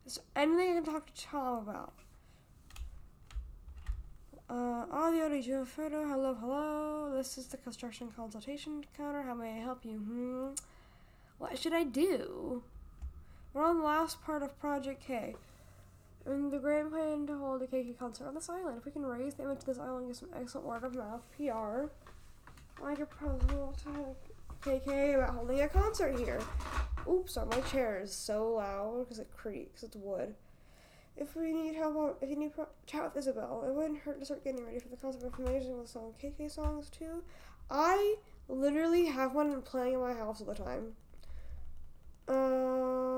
Is 0.07 0.15
there 0.15 0.25
anything 0.43 0.71
I 0.71 0.75
can 0.81 0.85
talk 0.85 1.15
to 1.15 1.23
Tom 1.23 1.69
about? 1.69 1.93
Uh, 4.51 4.87
audio, 4.91 5.29
digital 5.29 5.67
photo, 5.67 6.07
hello, 6.07 6.35
hello. 6.41 7.13
This 7.15 7.37
is 7.37 7.49
the 7.49 7.59
construction 7.59 8.09
consultation 8.17 8.83
counter. 8.97 9.21
How 9.21 9.35
may 9.35 9.59
I 9.59 9.61
help 9.61 9.85
you? 9.85 9.99
Hmm. 9.99 10.49
What 11.37 11.59
should 11.59 11.75
I 11.75 11.85
do? 11.85 12.63
We're 13.53 13.67
on 13.67 13.77
the 13.77 13.85
last 13.85 14.23
part 14.23 14.43
of 14.43 14.59
Project 14.59 15.05
K. 15.07 15.37
And 16.25 16.51
the 16.51 16.59
grand 16.59 16.91
plan 16.93 17.27
to 17.27 17.37
hold 17.37 17.61
a 17.61 17.67
KK 17.67 17.99
concert 17.99 18.27
on 18.27 18.35
this 18.35 18.49
island. 18.49 18.79
If 18.79 18.87
we 18.87 18.91
can 18.91 19.05
raise 19.05 19.35
the 19.35 19.43
image 19.43 19.59
of 19.59 19.65
this 19.67 19.79
island 19.79 20.07
and 20.07 20.09
get 20.09 20.17
some 20.17 20.31
excellent 20.35 20.67
word 20.67 20.83
of 20.83 20.95
mouth 20.95 21.21
PR, 21.37 21.91
like 22.83 23.01
a 23.01 23.07
proposal 23.07 23.75
to 23.85 24.71
KK 24.71 25.17
about 25.17 25.35
holding 25.35 25.61
a 25.61 25.69
concert 25.69 26.19
here. 26.19 26.41
Oops, 27.07 27.31
sorry, 27.31 27.49
my 27.51 27.61
chair 27.69 28.01
is 28.03 28.15
so 28.15 28.53
loud 28.53 29.01
because 29.01 29.19
it 29.19 29.29
creaks. 29.37 29.83
It's 29.83 29.97
wood. 29.97 30.35
If 31.21 31.35
we 31.35 31.53
need 31.53 31.75
help, 31.75 32.19
if 32.23 32.31
you 32.31 32.37
need 32.37 32.55
pro- 32.55 32.69
chat 32.87 33.03
with 33.05 33.17
Isabelle, 33.17 33.65
it 33.67 33.75
wouldn't 33.75 33.99
hurt 33.99 34.21
to 34.21 34.25
start 34.25 34.45
getting 34.45 34.65
ready 34.65 34.79
for 34.79 34.89
the 34.89 34.97
concert 34.97 35.35
familiarizing 35.35 35.77
with 35.77 35.89
some 35.89 36.13
KK 36.23 36.49
songs 36.49 36.89
too. 36.91 37.25
I 37.71 38.15
literally 38.49 39.07
have 39.07 39.35
one 39.35 39.61
playing 39.63 39.95
in 39.95 40.01
my 40.01 40.15
house 40.15 40.41
all 40.41 40.47
the 40.47 40.55
time. 40.55 40.95
Um, 42.29 43.09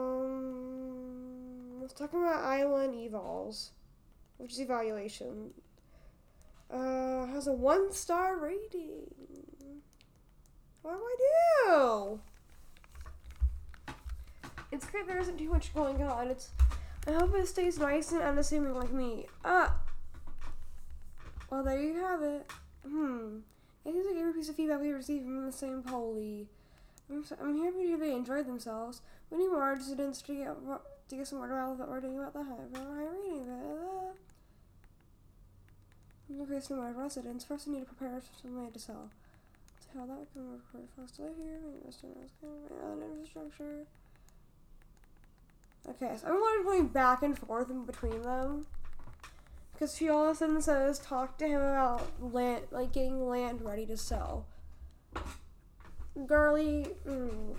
let's 1.80 1.92
talk 1.92 2.12
about 2.14 2.42
Island 2.42 2.94
Evals, 2.94 3.70
which 4.38 4.52
is 4.52 4.60
evaluation. 4.60 5.50
Uh, 6.70 7.26
has 7.26 7.48
a 7.48 7.52
one 7.52 7.92
star 7.92 8.38
rating. 8.38 9.02
What 10.82 10.94
do 10.94 11.00
I 11.04 11.16
do? 11.66 12.20
It's 14.72 14.86
great 14.86 15.06
there 15.06 15.18
isn't 15.18 15.36
too 15.36 15.50
much 15.50 15.74
going 15.74 16.02
on. 16.02 16.28
It's 16.28 16.50
I 17.06 17.12
hope 17.12 17.34
it 17.34 17.48
stays 17.48 17.78
nice 17.78 18.12
and 18.12 18.22
unassuming 18.22 18.74
like 18.74 18.92
me. 18.92 19.26
Ah. 19.44 19.76
Well, 21.50 21.64
there 21.64 21.80
you 21.80 21.94
have 21.96 22.22
it. 22.22 22.50
Hmm. 22.86 23.38
It 23.84 23.92
seems 23.92 24.06
like 24.06 24.16
every 24.16 24.34
piece 24.34 24.48
of 24.48 24.56
feedback 24.56 24.80
we 24.80 24.92
receive 24.92 25.22
from 25.22 25.46
the 25.46 25.52
same 25.52 25.82
poly. 25.82 26.46
I'm, 27.10 27.24
so, 27.24 27.36
I'm 27.42 27.64
happy 27.64 27.96
they 27.96 28.12
enjoyed 28.12 28.46
themselves. 28.46 29.00
We 29.30 29.38
need 29.38 29.48
more 29.48 29.78
students 29.80 30.22
to 30.22 30.34
get 30.34 30.46
to 31.08 31.16
get 31.16 31.26
some 31.26 31.40
we're 31.40 32.00
doing 32.00 32.18
about 32.18 32.34
the 32.34 32.44
high, 32.44 32.54
rating. 32.72 33.44
Blah, 33.44 33.56
blah. 36.36 36.44
Okay, 36.44 36.60
some 36.60 36.76
more 36.76 36.92
residents. 36.92 37.44
First, 37.44 37.66
we 37.66 37.74
need 37.74 37.80
to 37.80 37.86
prepare 37.86 38.22
some 38.40 38.56
land 38.56 38.74
to 38.74 38.78
sell. 38.78 39.10
To 39.92 39.98
how 39.98 40.06
that 40.06 40.32
can 40.32 40.50
work 40.50 40.60
for 40.70 40.78
to 41.16 41.22
live 41.22 41.36
here, 41.36 41.58
restaurants, 41.84 42.32
kind 42.40 43.02
of 43.02 43.10
infrastructure. 43.10 43.86
Okay, 45.88 46.14
so 46.16 46.26
I'm 46.28 46.64
going 46.64 46.88
back 46.88 47.22
and 47.22 47.36
forth 47.38 47.70
in 47.70 47.84
between 47.84 48.22
them. 48.22 48.66
because 49.72 49.96
she 49.96 50.08
all 50.10 50.24
of 50.26 50.32
a 50.32 50.34
sudden 50.34 50.60
says 50.60 50.98
talk 50.98 51.38
to 51.38 51.46
him 51.46 51.60
about 51.60 52.06
land, 52.20 52.64
like 52.70 52.92
getting 52.92 53.26
land 53.26 53.62
ready 53.62 53.86
to 53.86 53.96
sell. 53.96 54.46
Girly, 56.26 56.86
mm, 57.06 57.58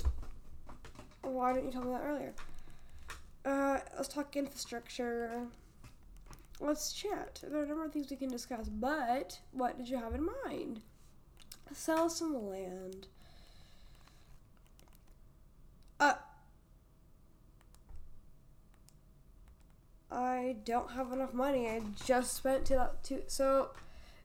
why 1.24 1.54
didn't 1.54 1.68
you 1.68 1.72
tell 1.72 1.84
me 1.84 1.92
that 1.92 2.04
earlier? 2.06 2.34
Uh, 3.44 3.80
let's 3.96 4.08
talk 4.08 4.36
infrastructure. 4.36 5.48
Let's 6.60 6.94
chat. 6.94 7.40
There 7.42 7.60
are 7.60 7.64
a 7.64 7.68
number 7.68 7.86
of 7.86 7.92
things 7.92 8.12
we 8.12 8.18
can 8.18 8.30
discuss, 8.30 8.70
but 8.70 9.40
what 9.52 9.78
did 9.78 9.90
you 9.90 9.98
have 9.98 10.14
in 10.14 10.28
mind? 10.46 10.82
Sell 11.74 12.08
some 12.10 12.50
land. 12.50 13.08
Uh, 16.00 16.14
I 20.12 20.51
don't 20.65 20.91
have 20.91 21.12
enough 21.12 21.34
money. 21.34 21.67
I 21.67 21.82
just 22.06 22.34
spent 22.34 22.65
to 22.65 22.76
that 22.76 23.04
two. 23.04 23.24
So, 23.28 23.69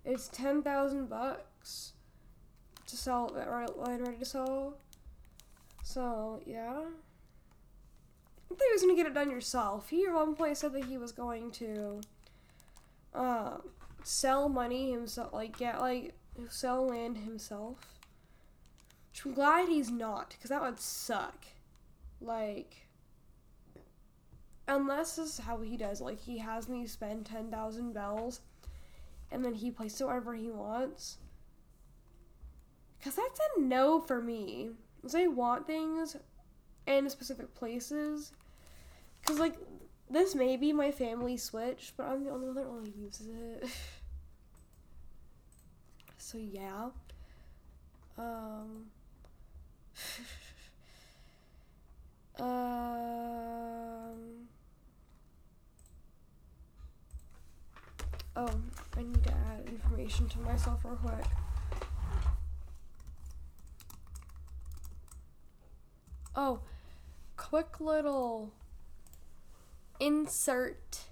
it's 0.04 0.28
ten 0.28 0.62
thousand 0.62 1.08
bucks 1.08 1.92
to 2.86 2.96
sell 2.96 3.34
it 3.36 3.48
right 3.48 3.76
land 3.78 4.02
ready 4.02 4.18
to 4.18 4.24
sell. 4.24 4.76
So 5.82 6.40
yeah. 6.46 6.84
I 8.48 8.54
thought 8.54 8.66
he 8.68 8.72
was 8.72 8.82
gonna 8.82 8.94
get 8.96 9.06
it 9.06 9.14
done 9.14 9.30
yourself. 9.30 9.88
He 9.88 10.04
at 10.06 10.12
one 10.12 10.34
point 10.34 10.56
said 10.56 10.72
that 10.72 10.84
he 10.84 10.98
was 10.98 11.12
going 11.12 11.50
to 11.52 12.00
um 13.14 13.62
sell 14.04 14.48
money 14.48 14.92
himself 14.92 15.32
like 15.32 15.58
get 15.58 15.80
like 15.80 16.14
sell 16.48 16.86
land 16.86 17.18
himself. 17.18 17.78
Which 19.10 19.24
I'm 19.24 19.32
glad 19.32 19.68
he's 19.68 19.90
not, 19.90 20.30
because 20.30 20.50
that 20.50 20.62
would 20.62 20.78
suck. 20.78 21.46
Like 22.20 22.85
unless 24.68 25.16
this 25.16 25.38
is 25.38 25.44
how 25.44 25.60
he 25.60 25.76
does, 25.76 26.00
like 26.00 26.20
he 26.20 26.38
has 26.38 26.68
me 26.68 26.86
spend 26.86 27.26
ten 27.26 27.50
thousand 27.50 27.92
bells 27.92 28.40
and 29.30 29.44
then 29.44 29.54
he 29.54 29.70
plays 29.70 30.00
it 30.00 30.06
wherever 30.06 30.34
he 30.34 30.50
wants. 30.50 31.18
Cause 33.02 33.14
that's 33.14 33.40
a 33.56 33.60
no 33.60 34.00
for 34.00 34.20
me. 34.20 34.70
Cause 35.02 35.14
I 35.14 35.26
want 35.26 35.66
things 35.66 36.16
in 36.86 37.08
specific 37.10 37.54
places. 37.54 38.32
Cause 39.24 39.38
like 39.38 39.56
this 40.10 40.34
may 40.34 40.56
be 40.56 40.72
my 40.72 40.90
family 40.90 41.36
switch, 41.36 41.92
but 41.96 42.06
I'm 42.06 42.24
the 42.24 42.30
only 42.30 42.46
one 42.46 42.56
that 42.56 42.66
really 42.66 42.94
uses 42.96 43.28
it. 43.28 43.66
so 46.18 46.38
yeah. 46.38 46.88
Um 48.18 48.86
Um 52.38 54.46
Oh, 58.38 58.50
I 58.96 59.02
need 59.02 59.24
to 59.24 59.32
add 59.32 59.66
information 59.66 60.28
to 60.28 60.38
myself 60.40 60.84
real 60.84 60.96
quick. 60.96 61.24
Oh, 66.34 66.60
quick 67.38 67.80
little 67.80 68.52
insert. 69.98 71.06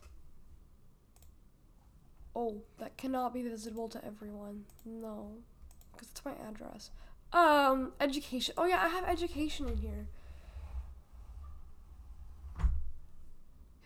Oh, 2.36 2.62
that 2.78 2.98
cannot 2.98 3.32
be 3.32 3.42
visible 3.42 3.88
to 3.88 4.04
everyone. 4.04 4.66
No, 4.84 5.38
because 5.92 6.08
it's 6.10 6.24
my 6.26 6.32
address. 6.46 6.90
Um, 7.32 7.92
education. 8.00 8.54
Oh 8.58 8.66
yeah, 8.66 8.82
I 8.82 8.88
have 8.88 9.04
education 9.04 9.66
in 9.66 9.78
here. 9.78 10.08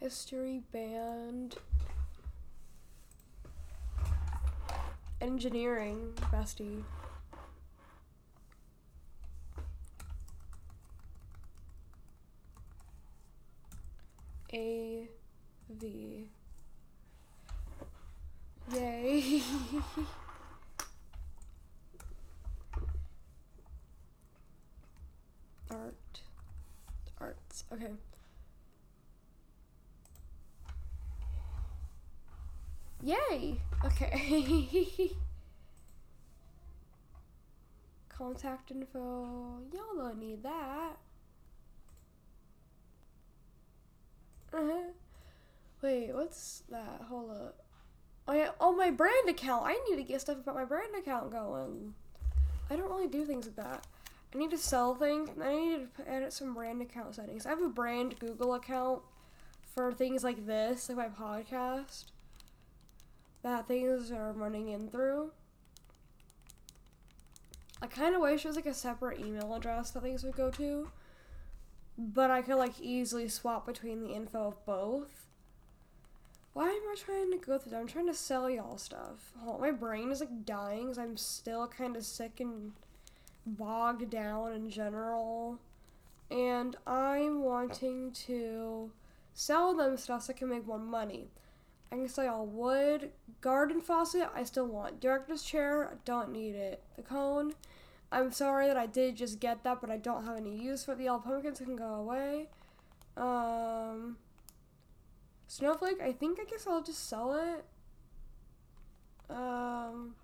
History 0.01 0.63
band. 0.73 1.57
Engineering, 5.21 6.13
bestie. 6.31 6.85
A 14.53 15.09
V. 15.69 16.31
Yay. 18.73 19.43
Art. 25.71 25.95
Arts. 27.21 27.65
Okay. 27.73 27.93
Yay! 33.03 33.61
Okay. 33.85 35.13
Contact 38.09 38.71
info. 38.71 39.61
Y'all 39.73 39.97
don't 39.97 40.19
need 40.19 40.43
that. 40.43 40.97
Uh-huh. 44.53 44.91
Wait, 45.83 46.13
what's 46.13 46.65
that? 46.71 47.03
Hold 47.09 47.31
up. 47.31 47.65
Oh 48.27 48.33
yeah, 48.33 48.51
oh 48.61 48.73
my 48.75 48.91
brand 48.91 49.29
account. 49.29 49.65
I 49.67 49.79
need 49.89 49.97
to 49.97 50.03
get 50.03 50.21
stuff 50.21 50.39
about 50.39 50.57
my 50.57 50.65
brand 50.65 50.95
account 50.99 51.31
going. 51.31 51.95
I 52.71 52.77
don't 52.77 52.91
really 52.91 53.07
do 53.07 53.25
things 53.25 53.47
like 53.47 53.57
that. 53.57 53.87
I 54.35 54.39
need 54.39 54.51
to 54.51 54.59
sell 54.59 54.95
things. 54.95 55.31
I 55.41 55.55
need 55.55 55.89
to 55.97 56.11
edit 56.11 56.33
some 56.33 56.53
brand 56.53 56.83
account 56.83 57.15
settings. 57.15 57.47
I 57.47 57.51
have 57.51 57.63
a 57.63 57.69
brand 57.69 58.19
Google 58.19 58.55
account 58.55 59.03
for 59.75 59.93
things 59.93 60.25
like 60.25 60.45
this, 60.47 60.89
like 60.89 60.99
my 60.99 61.09
podcast, 61.09 62.05
that 63.49 63.69
things 63.69 64.11
are 64.13 64.33
running 64.33 64.69
in 64.69 64.89
through. 64.89 65.33
I 67.81 67.87
kind 67.87 68.15
of 68.15 68.21
wish 68.21 68.45
it 68.45 68.49
was 68.49 68.57
like 68.57 68.67
a 68.67 68.75
separate 68.75 69.21
email 69.21 69.55
address 69.55 69.91
that 69.91 70.03
things 70.03 70.25
would 70.25 70.37
go 70.37 70.51
to 70.53 70.89
but 71.99 72.31
I 72.31 72.43
could 72.43 72.55
like 72.55 72.81
easily 72.81 73.29
swap 73.29 73.67
between 73.67 74.01
the 74.01 74.15
info 74.15 74.47
of 74.47 74.65
both. 74.65 75.27
Why 76.53 76.69
am 76.69 76.83
I 76.91 76.95
trying 76.97 77.33
to 77.33 77.39
go 77.39 77.59
through 77.59 77.71
that? 77.73 77.81
I'm 77.81 77.89
trying 77.89 78.07
to 78.07 78.15
sell 78.15 78.49
y'all 78.49 78.79
stuff. 78.79 79.33
Oh, 79.45 79.59
my 79.59 79.73
brain 79.73 80.11
is 80.11 80.21
like 80.21 80.47
dying 80.47 80.85
because 80.85 80.99
I'm 80.99 81.17
still 81.17 81.67
kind 81.67 81.97
of 81.97 82.05
sick 82.05 82.41
and 82.41 82.73
bogged 83.45 84.11
down 84.11 84.53
in 84.53 84.71
general. 84.71 85.59
And 86.31 86.77
I'm 86.87 87.43
wanting 87.43 88.13
to 88.27 88.91
sell 89.35 89.75
them 89.75 89.97
stuff 89.97 90.23
so 90.23 90.33
I 90.33 90.37
can 90.37 90.49
make 90.49 90.67
more 90.67 90.79
money. 90.79 91.29
I 91.91 91.97
can 91.97 92.09
sell 92.09 92.25
y'all 92.25 92.47
wood, 92.47 93.11
garden 93.41 93.81
faucet, 93.81 94.29
I 94.35 94.45
still 94.45 94.67
want. 94.67 95.01
Director's 95.01 95.43
chair, 95.43 95.89
I 95.89 95.97
don't 96.05 96.33
need 96.33 96.55
it. 96.55 96.83
The 96.97 97.03
cone, 97.03 97.55
I'm 98.13 98.31
sorry 98.31 98.67
that 98.67 98.77
I 98.77 98.87
did 98.87 99.17
just 99.17 99.41
get 99.41 99.65
that, 99.65 99.81
but 99.81 99.91
I 99.91 99.97
don't 99.97 100.25
have 100.25 100.37
any 100.37 100.57
use 100.57 100.85
for 100.85 100.93
it. 100.93 100.99
The 100.99 101.05
yellow 101.05 101.21
pumpkins 101.21 101.59
can 101.59 101.77
go 101.77 101.95
away. 101.95 102.49
Um, 103.17 104.17
snowflake, 105.47 106.01
I 106.01 106.13
think 106.13 106.39
I 106.41 106.45
guess 106.45 106.67
I'll 106.67 106.83
just 106.83 107.09
sell 107.09 107.35
it. 107.35 107.65
Um, 109.35 110.15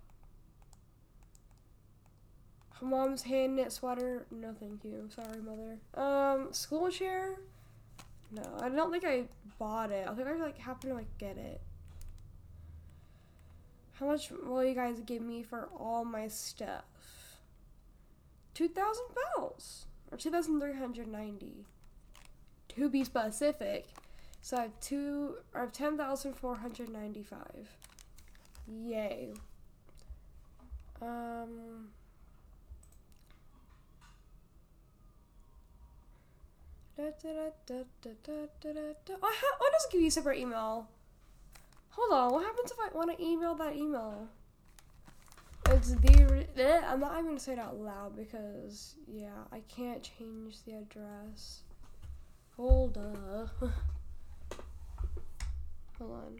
mom's 2.81 3.23
hand 3.23 3.55
knit 3.55 3.71
sweater, 3.71 4.25
no 4.31 4.53
thank 4.59 4.83
you. 4.83 5.09
Sorry, 5.13 5.41
mother. 5.41 5.79
Um, 5.95 6.53
school 6.53 6.89
chair, 6.89 7.39
no, 8.35 8.57
I 8.61 8.69
don't 8.69 8.91
think 8.91 9.05
I 9.05 9.25
bought 9.57 9.91
it. 9.91 10.07
I 10.07 10.13
think 10.13 10.27
I 10.27 10.35
like 10.35 10.57
happened 10.57 10.91
to 10.91 10.95
like 10.95 11.17
get 11.17 11.37
it. 11.37 11.61
How 13.93 14.07
much 14.07 14.31
will 14.31 14.63
you 14.63 14.75
guys 14.75 14.99
give 15.05 15.21
me 15.21 15.41
for 15.41 15.69
all 15.77 16.03
my 16.03 16.27
stuff? 16.27 16.83
2,000 18.55 19.03
bells, 19.37 19.85
or 20.11 20.17
2,390 20.17 21.65
to 22.69 22.89
be 22.89 23.03
specific. 23.03 23.87
So 24.41 24.57
I 24.57 24.61
have 24.63 24.79
two, 24.79 25.35
I 25.53 25.61
have 25.61 25.71
10,495. 25.71 27.77
Yay. 28.67 29.33
Um. 31.01 31.89
Da, 36.97 37.03
da, 37.21 37.49
da, 37.65 37.83
da, 38.01 38.09
da, 38.23 38.31
da, 38.61 38.71
da. 39.05 39.13
Oh, 39.21 39.35
why 39.57 39.69
does 39.73 39.85
it 39.85 39.91
give 39.91 40.01
you 40.01 40.07
a 40.07 40.11
separate 40.11 40.39
email? 40.39 40.87
Hold 41.89 42.13
on, 42.13 42.31
what 42.31 42.45
happens 42.45 42.71
if 42.71 42.77
I 42.79 42.95
want 42.95 43.17
to 43.17 43.21
email 43.21 43.53
that 43.55 43.75
email? 43.75 44.29
It's 45.71 45.93
the. 45.95 46.45
Eh, 46.55 46.81
I'm 46.87 47.01
not 47.01 47.13
even 47.13 47.25
gonna 47.25 47.39
say 47.39 47.53
it 47.53 47.59
out 47.59 47.77
loud 47.77 48.15
because 48.15 48.95
yeah, 49.07 49.43
I 49.51 49.59
can't 49.67 50.03
change 50.03 50.63
the 50.63 50.73
address. 50.73 51.63
Hold 52.55 52.97
up. 52.97 53.49
Hold 55.97 56.11
on. 56.11 56.39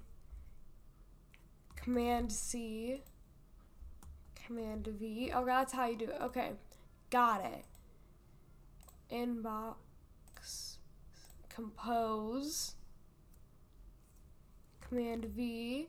Command 1.76 2.32
C. 2.32 3.02
Command 4.46 4.88
V. 4.88 5.32
Oh, 5.34 5.44
that's 5.44 5.74
how 5.74 5.88
you 5.88 5.98
do 5.98 6.06
it. 6.06 6.22
Okay, 6.22 6.52
got 7.10 7.44
it. 7.44 7.66
Inbox. 9.12 9.76
Compose. 11.50 12.76
Command 14.82 15.26
V. 15.26 15.88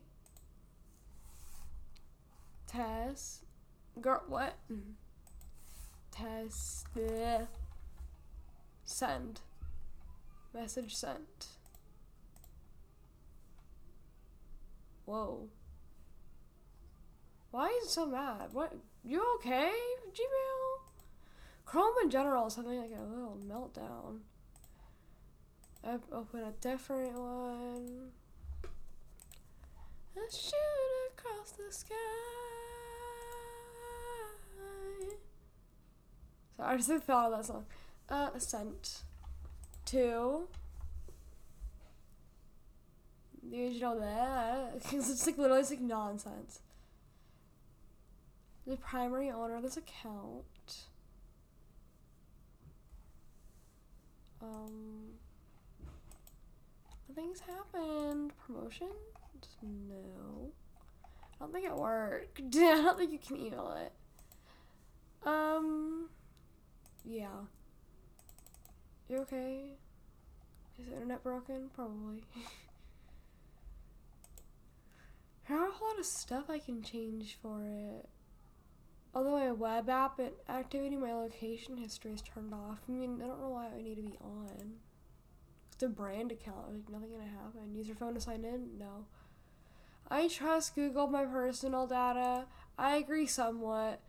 Test. 2.67 3.43
Girl, 3.99 4.23
what? 4.27 4.55
Test. 6.11 6.87
bleh. 6.95 7.47
Send. 8.85 9.41
Message 10.53 10.95
sent. 10.95 11.47
Whoa. 15.05 15.47
Why 17.51 17.67
is 17.67 17.87
it 17.87 17.91
so 17.91 18.05
mad? 18.05 18.49
What? 18.51 18.73
You 19.03 19.23
okay, 19.35 19.71
Gmail? 20.11 20.91
Chrome 21.65 21.93
in 22.03 22.09
general 22.09 22.47
is 22.47 22.55
having 22.55 22.79
like 22.79 22.91
a 22.91 23.01
little 23.01 23.37
meltdown. 23.47 24.19
Open 25.83 26.41
a 26.41 26.51
different 26.59 27.13
one. 27.13 28.09
I 30.15 30.27
shoot 30.31 30.53
across 31.17 31.51
the 31.51 31.71
sky. 31.71 31.95
So 36.57 36.63
I 36.63 36.75
just 36.75 36.89
thought 37.03 37.31
of 37.31 37.37
that 37.37 37.45
song. 37.45 37.65
Uh, 38.09 38.39
sent 38.39 39.03
to 39.85 40.47
the 43.43 43.63
original 43.63 43.99
there 43.99 44.69
because 44.73 45.09
it's 45.09 45.25
like 45.25 45.37
literally 45.37 45.61
it's 45.61 45.69
like 45.69 45.81
nonsense. 45.81 46.61
The 48.65 48.77
primary 48.77 49.29
owner 49.29 49.55
of 49.55 49.63
this 49.63 49.77
account. 49.77 50.43
Um, 54.41 55.13
nothing's 57.17 57.39
happened. 57.39 58.31
Promotion? 58.45 58.89
No. 59.61 60.51
I 61.03 61.35
don't 61.39 61.53
think 61.53 61.65
it 61.65 61.75
worked. 61.75 62.39
I 62.55 62.59
don't 62.59 62.97
think 62.97 63.11
you 63.11 63.19
can 63.19 63.37
email 63.37 63.75
it. 63.81 63.93
Um, 65.27 66.09
yeah. 67.03 67.27
You 69.09 69.17
okay? 69.19 69.77
Is 70.79 70.87
the 70.87 70.93
internet 70.93 71.23
broken? 71.23 71.69
Probably. 71.73 72.23
There 75.47 75.57
are 75.57 75.69
a 75.69 75.71
whole 75.71 75.87
lot 75.87 75.99
of 75.99 76.05
stuff 76.05 76.49
I 76.49 76.59
can 76.59 76.81
change 76.81 77.37
for 77.41 77.63
it. 77.63 78.09
Although 79.15 79.31
my 79.31 79.53
web 79.53 79.89
app 79.89 80.19
and 80.19 80.31
activating 80.49 80.99
my 80.99 81.13
location 81.13 81.77
history 81.77 82.11
is 82.11 82.21
turned 82.21 82.53
off. 82.53 82.79
I 82.89 82.91
mean, 82.91 83.21
I 83.23 83.27
don't 83.27 83.39
know 83.39 83.51
why 83.51 83.67
I 83.73 83.81
need 83.81 83.95
to 83.95 84.01
be 84.01 84.17
on. 84.19 84.73
A 85.81 85.87
brand 85.87 86.31
account. 86.31 86.73
Like 86.73 86.89
nothing 86.89 87.11
gonna 87.11 87.29
happen. 87.29 87.75
Use 87.75 87.87
your 87.87 87.95
phone 87.95 88.15
to 88.15 88.21
sign 88.21 88.43
in? 88.43 88.77
No. 88.79 89.05
I 90.09 90.27
trust 90.27 90.75
Google 90.75 91.07
my 91.07 91.25
personal 91.25 91.85
data. 91.85 92.45
I 92.77 92.95
agree 92.97 93.27
somewhat. 93.27 94.01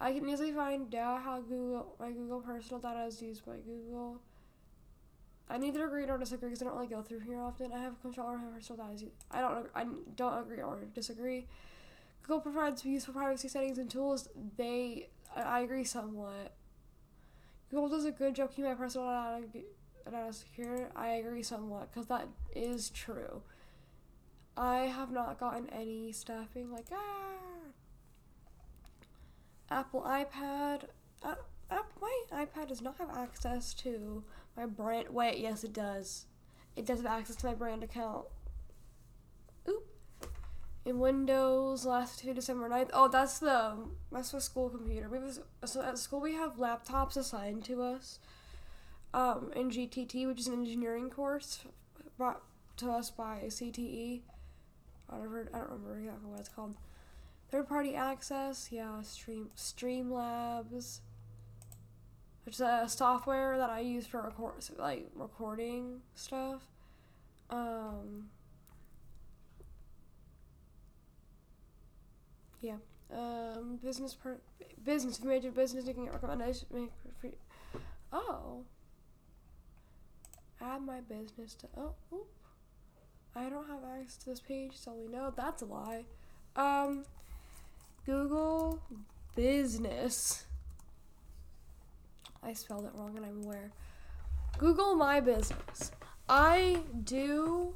I 0.00 0.12
can 0.12 0.28
easily 0.28 0.52
find 0.52 0.94
out 0.94 1.22
how 1.22 1.40
Google 1.40 1.94
my 2.00 2.10
Google 2.10 2.40
personal 2.40 2.80
data 2.80 3.04
is 3.04 3.20
used 3.20 3.44
by 3.44 3.56
Google. 3.56 4.20
I 5.50 5.58
neither 5.58 5.84
agree 5.84 6.06
nor 6.06 6.16
disagree 6.16 6.48
because 6.48 6.62
I 6.62 6.66
don't 6.66 6.74
really 6.76 6.86
go 6.86 7.02
through 7.02 7.20
here 7.20 7.40
often. 7.40 7.72
I 7.72 7.80
have 7.80 8.00
control 8.00 8.28
over 8.28 8.38
my 8.38 8.56
personal 8.56 8.86
data. 8.86 9.06
I 9.30 9.40
don't. 9.40 9.66
I 9.74 9.84
don't 10.16 10.38
agree 10.38 10.62
or 10.62 10.84
disagree. 10.94 11.46
Google 12.22 12.40
provides 12.40 12.84
useful 12.84 13.14
privacy 13.14 13.48
settings 13.48 13.78
and 13.78 13.90
tools. 13.90 14.28
They, 14.56 15.08
I 15.36 15.60
agree 15.60 15.84
somewhat. 15.84 16.54
Google 17.70 17.88
does 17.88 18.04
a 18.04 18.12
good 18.12 18.34
job 18.36 18.50
keeping 18.50 18.64
my 18.64 18.74
personal 18.74 19.08
data, 19.08 19.46
data 20.04 20.32
secure. 20.32 20.90
I 20.94 21.08
agree 21.12 21.42
somewhat 21.42 21.90
because 21.90 22.06
that 22.06 22.28
is 22.54 22.90
true. 22.90 23.42
I 24.56 24.80
have 24.80 25.10
not 25.10 25.38
gotten 25.40 25.68
any 25.70 26.12
stuff 26.12 26.48
being 26.54 26.72
like 26.72 26.86
ah. 26.92 27.30
Apple 29.70 30.02
iPad. 30.02 30.84
Uh, 31.22 31.34
my 32.00 32.22
iPad 32.32 32.68
does 32.68 32.82
not 32.82 32.96
have 32.98 33.10
access 33.16 33.72
to 33.74 34.24
my 34.56 34.66
brand. 34.66 35.08
Wait, 35.10 35.38
yes, 35.38 35.64
it 35.64 35.72
does. 35.72 36.26
It 36.76 36.86
does 36.86 36.98
have 37.02 37.06
access 37.06 37.36
to 37.36 37.46
my 37.46 37.54
brand 37.54 37.84
account. 37.84 38.26
Oop. 39.68 39.86
In 40.84 40.98
Windows, 40.98 41.84
last 41.84 42.20
to 42.20 42.34
December 42.34 42.68
9th. 42.68 42.90
Oh, 42.92 43.08
that's 43.08 43.38
the 43.38 43.76
that's 44.10 44.30
the 44.32 44.40
school 44.40 44.70
computer. 44.70 45.08
We 45.08 45.18
so 45.64 45.82
at 45.82 45.98
school 45.98 46.20
we 46.20 46.34
have 46.34 46.56
laptops 46.56 47.16
assigned 47.16 47.64
to 47.64 47.82
us. 47.82 48.18
Um, 49.12 49.50
in 49.56 49.70
GTT, 49.70 50.26
which 50.26 50.38
is 50.38 50.46
an 50.46 50.54
engineering 50.54 51.10
course 51.10 51.64
brought 52.16 52.42
to 52.76 52.90
us 52.90 53.10
by 53.10 53.42
CTE. 53.46 54.20
Whatever, 55.08 55.48
I 55.52 55.58
don't 55.58 55.70
remember 55.70 55.98
exactly 55.98 56.30
what 56.30 56.40
it's 56.40 56.48
called. 56.48 56.74
Third 57.50 57.68
party 57.68 57.96
access, 57.96 58.68
yeah, 58.70 59.02
Stream 59.02 59.50
Streamlabs, 59.56 61.00
which 62.44 62.54
is 62.54 62.60
a 62.60 62.84
software 62.86 63.58
that 63.58 63.70
I 63.70 63.80
use 63.80 64.06
for 64.06 64.22
record 64.22 64.54
like 64.78 65.10
recording 65.16 66.02
stuff. 66.14 66.62
Um, 67.50 68.28
yeah. 72.60 72.76
Um, 73.12 73.80
business 73.82 74.14
per 74.14 74.38
business 74.84 75.18
if 75.18 75.24
you 75.24 75.30
major 75.30 75.50
business 75.50 75.86
you 75.86 75.94
can 75.94 76.04
get 76.04 76.14
recommendations. 76.14 76.66
Oh. 78.12 78.62
Add 80.62 80.82
my 80.82 81.00
business 81.00 81.54
to 81.54 81.66
oh. 81.76 81.94
Oop. 82.12 82.26
I 83.34 83.48
don't 83.48 83.66
have 83.68 83.78
access 83.98 84.16
to 84.18 84.30
this 84.30 84.40
page, 84.40 84.72
so 84.74 84.92
we 84.92 85.06
know 85.08 85.32
that's 85.34 85.62
a 85.62 85.66
lie. 85.66 86.04
Um, 86.56 87.04
Google 88.04 88.80
Business. 89.36 90.46
I 92.42 92.52
spelled 92.54 92.86
it 92.86 92.92
wrong 92.94 93.16
and 93.16 93.24
I'm 93.24 93.44
aware. 93.44 93.70
Google 94.58 94.94
My 94.94 95.20
Business. 95.20 95.92
I 96.28 96.80
do 97.04 97.74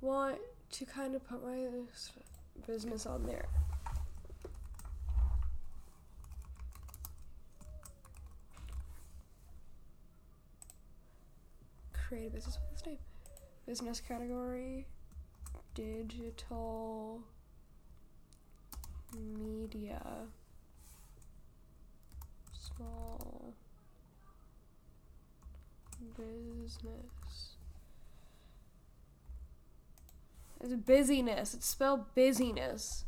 want 0.00 0.38
to 0.70 0.84
kind 0.84 1.14
of 1.14 1.26
put 1.26 1.44
my 1.44 1.66
business 2.66 3.06
on 3.06 3.24
there. 3.26 3.46
Create 12.08 12.28
a 12.28 12.30
business 12.30 12.56
with 12.56 12.70
this 12.78 12.86
name. 12.86 12.98
Business 13.66 14.00
category. 14.00 14.86
Digital 15.74 17.20
media. 19.14 20.00
Small 22.50 23.52
business. 26.16 27.56
It's 30.62 30.72
busyness. 30.72 31.52
It's 31.52 31.66
spelled 31.66 32.14
busyness. 32.14 33.04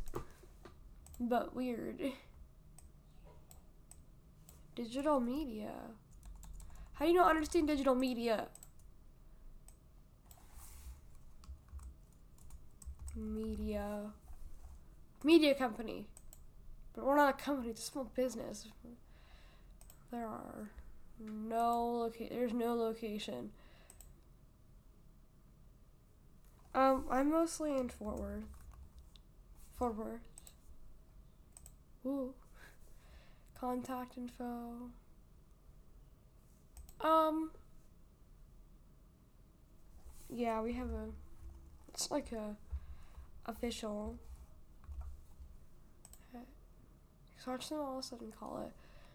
But 1.19 1.55
weird. 1.55 2.03
Digital 4.75 5.19
media. 5.19 5.71
How 6.93 7.05
do 7.05 7.11
you 7.11 7.17
not 7.17 7.31
understand 7.31 7.67
digital 7.67 7.95
media? 7.95 8.47
Media. 13.15 14.11
Media 15.23 15.53
company. 15.53 16.07
But 16.93 17.05
we're 17.05 17.15
not 17.15 17.39
a 17.39 17.43
company, 17.43 17.69
it's 17.69 17.81
a 17.81 17.91
small 17.91 18.11
business. 18.15 18.67
There 20.11 20.27
are 20.27 20.69
no 21.19 21.91
loca- 21.91 22.27
there's 22.29 22.53
no 22.53 22.73
location. 22.73 23.51
Um, 26.73 27.05
I'm 27.09 27.29
mostly 27.31 27.75
in 27.77 27.89
Fort 27.89 28.19
Worth. 28.19 28.43
Fort 29.77 29.95
Worth. 29.95 30.21
Ooh. 32.05 32.33
Contact 33.59 34.17
info. 34.17 34.89
Um. 37.01 37.51
Yeah, 40.29 40.61
we 40.61 40.73
have 40.73 40.89
a. 40.89 41.09
It's 41.89 42.09
like 42.09 42.31
a 42.31 42.55
official. 43.45 44.17
Search 47.43 47.69
them 47.69 47.79
all 47.79 47.97
of 47.97 48.03
a 48.03 48.07
sudden 48.07 48.31
call 48.31 48.61
it. 48.67 48.71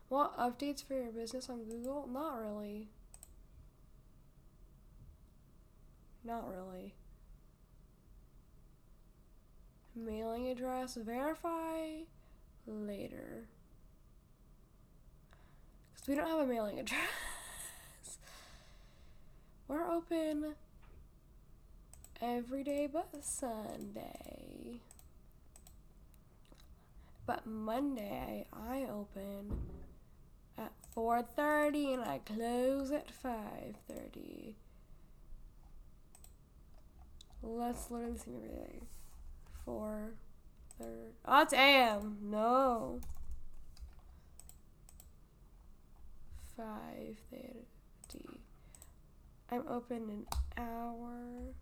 What 0.09 0.37
updates 0.37 0.85
for 0.85 0.95
your 0.95 1.13
business 1.13 1.49
on 1.49 1.65
Google? 1.65 2.09
Not 2.13 2.41
really. 2.41 2.89
Not 6.25 6.49
really. 6.49 6.95
Mailing 9.95 10.49
address, 10.49 10.97
verify 10.97 12.01
later. 12.67 13.47
Because 15.95 16.09
we 16.09 16.15
don't 16.17 16.27
have 16.27 16.41
a 16.41 16.47
mailing 16.47 16.81
address. 16.81 16.99
We're 19.69 19.89
open 19.89 20.57
every 22.21 22.63
day 22.65 22.89
but 22.93 23.09
Sunday. 23.23 24.81
But 27.27 27.47
Monday 27.47 28.47
I 28.53 28.87
open 28.91 29.61
at 30.57 30.73
4:30 30.95 31.95
and 31.95 32.03
I 32.05 32.19
close 32.19 32.91
at 32.91 33.11
5:30. 33.11 34.55
Let's 37.43 37.91
literally 37.91 38.19
see 38.19 38.31
everything. 38.35 38.87
Four, 39.65 40.15
third. 40.79 41.15
Oh, 41.25 41.43
it's 41.43 41.53
AM. 41.53 42.19
No. 42.23 43.01
Five 46.57 47.17
thirty. 47.31 48.41
I'm 49.51 49.65
open 49.69 50.09
an 50.09 50.27
hour. 50.57 51.55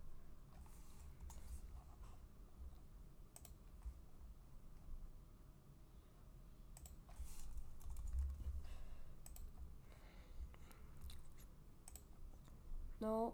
No. 13.01 13.33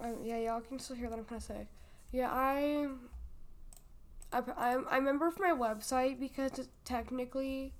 Um, 0.00 0.16
yeah, 0.24 0.38
y'all 0.38 0.60
can 0.60 0.78
still 0.78 0.96
hear 0.96 1.08
what 1.08 1.18
I'm 1.18 1.24
trying 1.24 1.40
to 1.40 1.46
say. 1.46 1.66
Yeah, 2.12 2.28
I, 2.30 2.88
I, 4.32 4.38
I, 4.56 4.72
I 4.90 4.96
remember 4.96 5.30
for 5.30 5.42
my 5.42 5.52
website 5.56 6.18
because 6.18 6.58
it 6.58 6.68
technically, 6.84 7.72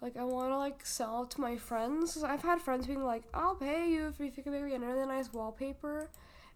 like, 0.00 0.16
I 0.16 0.24
want 0.24 0.50
to 0.50 0.56
like 0.56 0.84
sell 0.86 1.26
to 1.26 1.40
my 1.40 1.56
friends. 1.56 2.22
I've 2.24 2.42
had 2.42 2.60
friends 2.62 2.86
being 2.86 3.04
like, 3.04 3.24
"I'll 3.34 3.54
pay 3.54 3.90
you 3.90 4.08
if 4.08 4.18
you 4.20 4.30
can 4.42 4.52
make 4.52 4.64
me 4.64 4.74
another 4.74 5.04
nice 5.06 5.32
wallpaper," 5.32 6.08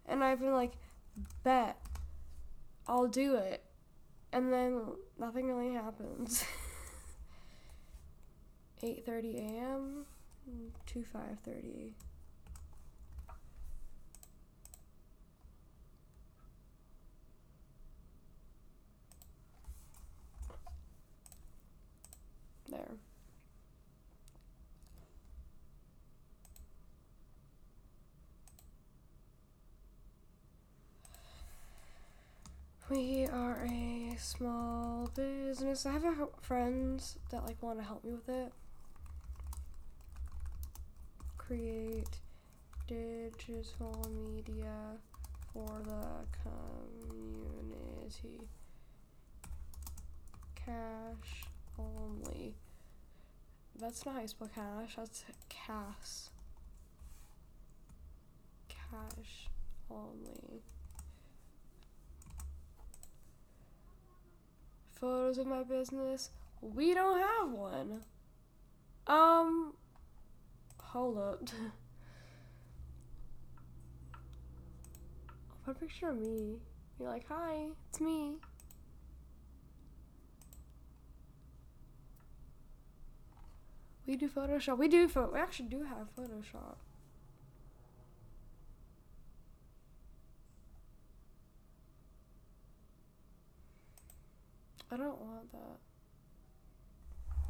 and 0.07 0.23
I've 0.23 0.39
been 0.39 0.53
like, 0.53 0.73
"Bet, 1.43 1.77
I'll 2.87 3.07
do 3.07 3.35
it," 3.35 3.63
and 4.33 4.51
then 4.53 4.81
nothing 5.19 5.47
really 5.53 5.73
happens. 5.75 6.45
8:30 8.83 9.37
a.m. 9.39 10.05
to 10.85 11.03
5:30. 11.03 11.93
There. 22.69 22.97
We 32.89 33.25
are 33.27 33.65
a 33.65 34.15
small 34.19 35.09
business. 35.15 35.85
I 35.85 35.93
have 35.93 36.29
friends 36.41 37.17
that 37.31 37.43
like 37.45 37.61
want 37.61 37.79
to 37.79 37.85
help 37.85 38.03
me 38.03 38.13
with 38.13 38.29
it. 38.29 38.53
Create 41.47 42.09
digital 42.87 44.09
media 44.11 44.97
for 45.53 45.81
the 45.85 46.25
community. 47.03 48.47
Cash 50.55 51.45
only. 51.77 52.55
That's 53.79 54.05
not 54.05 54.15
how 54.15 54.21
you 54.21 54.27
spell 54.27 54.49
cash. 54.55 54.95
That's 54.95 55.23
cash. 55.49 56.29
Cash 58.67 59.49
only. 59.91 60.63
Photos 64.93 65.37
of 65.37 65.45
my 65.45 65.61
business. 65.61 66.31
We 66.61 66.95
don't 66.95 67.19
have 67.19 67.51
one. 67.51 68.01
Um. 69.05 69.73
Hold 70.95 71.17
up. 71.17 71.41
I'll 75.49 75.57
put 75.65 75.75
a 75.75 75.79
picture 75.81 76.07
of 76.07 76.17
me. 76.17 76.55
Be 76.97 77.03
like, 77.03 77.27
hi, 77.27 77.65
it's 77.89 77.99
me. 77.99 78.37
We 84.07 84.15
do 84.15 84.29
Photoshop. 84.29 84.77
We 84.77 84.87
do. 84.87 85.09
We 85.33 85.37
actually 85.37 85.67
do 85.67 85.83
have 85.83 86.07
Photoshop. 86.17 86.77
I 94.89 94.95
don't 94.95 95.19
want 95.19 95.51
that. 95.51 95.77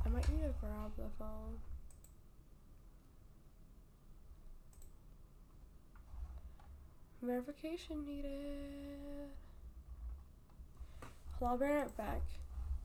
I 0.03 0.09
might 0.09 0.27
need 0.31 0.41
to 0.41 0.53
grab 0.59 0.93
the 0.97 1.11
phone. 1.19 1.59
Verification 7.21 8.05
needed. 8.05 9.29
Hold 11.39 11.51
on, 11.51 11.51
I'll 11.51 11.57
be 11.57 11.65
right 11.65 11.97
back. 11.97 12.21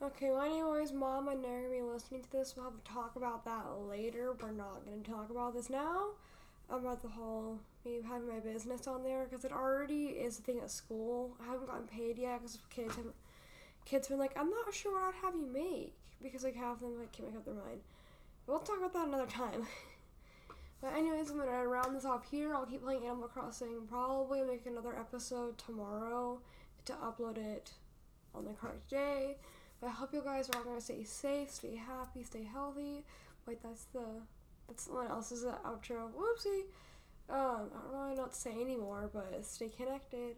Okay, 0.02 0.30
well, 0.30 0.42
anyways, 0.42 0.92
Mom 0.92 1.28
and 1.28 1.42
Nary 1.42 1.64
gonna 1.64 1.74
be 1.74 1.82
listening 1.82 2.22
to 2.22 2.32
this. 2.32 2.54
We'll 2.56 2.64
have 2.64 2.82
to 2.82 2.90
talk 2.90 3.16
about 3.16 3.44
that 3.44 3.64
later. 3.88 4.34
We're 4.40 4.52
not 4.52 4.84
gonna 4.86 5.02
talk 5.02 5.30
about 5.30 5.54
this 5.54 5.68
now. 5.68 6.10
I'm 6.70 6.80
about 6.80 7.02
the 7.02 7.08
whole 7.08 7.58
me 7.84 8.00
having 8.06 8.28
my 8.28 8.38
business 8.38 8.86
on 8.86 9.02
there 9.02 9.24
because 9.24 9.44
it 9.44 9.52
already 9.52 10.06
is 10.06 10.38
a 10.38 10.42
thing 10.42 10.60
at 10.60 10.70
school. 10.70 11.36
I 11.42 11.52
haven't 11.52 11.66
gotten 11.66 11.86
paid 11.86 12.18
yet 12.18 12.40
because 12.40 12.58
kids 12.70 12.96
have 12.96 13.06
kids 13.84 14.08
been 14.08 14.18
like, 14.18 14.38
I'm 14.38 14.50
not 14.50 14.72
sure 14.72 14.92
what 14.92 15.02
I'd 15.02 15.24
have 15.24 15.34
you 15.34 15.46
make 15.46 15.94
because 16.22 16.44
like 16.44 16.56
half 16.56 16.76
of 16.76 16.80
them 16.80 16.98
like 16.98 17.12
can't 17.12 17.28
make 17.28 17.36
up 17.36 17.44
their 17.44 17.54
mind. 17.54 17.80
But 18.46 18.52
we'll 18.52 18.60
talk 18.60 18.78
about 18.78 18.92
that 18.94 19.08
another 19.08 19.26
time. 19.26 19.66
but 20.80 20.94
anyways, 20.94 21.30
I'm 21.30 21.38
gonna 21.38 21.66
round 21.66 21.94
this 21.94 22.04
off 22.04 22.30
here. 22.30 22.54
I'll 22.54 22.66
keep 22.66 22.82
playing 22.82 23.04
Animal 23.04 23.28
Crossing. 23.28 23.86
Probably 23.88 24.42
make 24.42 24.66
another 24.66 24.96
episode 24.98 25.58
tomorrow 25.58 26.40
to 26.86 26.92
upload 26.94 27.38
it 27.38 27.72
on 28.34 28.44
the 28.44 28.52
correct 28.52 28.88
day. 28.88 29.36
But 29.80 29.88
I 29.88 29.90
hope 29.90 30.12
you 30.12 30.22
guys 30.22 30.48
are 30.50 30.58
all 30.58 30.64
gonna 30.64 30.80
stay 30.80 31.04
safe, 31.04 31.50
stay 31.50 31.76
happy, 31.76 32.22
stay 32.22 32.44
healthy. 32.44 33.04
Wait, 33.46 33.62
that's 33.62 33.84
the 33.92 34.06
that's 34.68 34.84
someone 34.84 35.08
else's 35.08 35.44
outro. 35.44 36.10
Whoopsie. 36.12 36.64
Um, 37.28 37.70
I 37.72 37.92
don't 37.92 38.00
really 38.00 38.14
know 38.16 38.22
what 38.22 38.32
to 38.32 38.38
say 38.38 38.52
anymore, 38.60 39.10
but 39.12 39.44
stay 39.44 39.68
connected. 39.68 40.36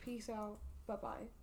Peace 0.00 0.28
out. 0.28 0.58
Bye 0.86 0.96
bye. 0.96 1.41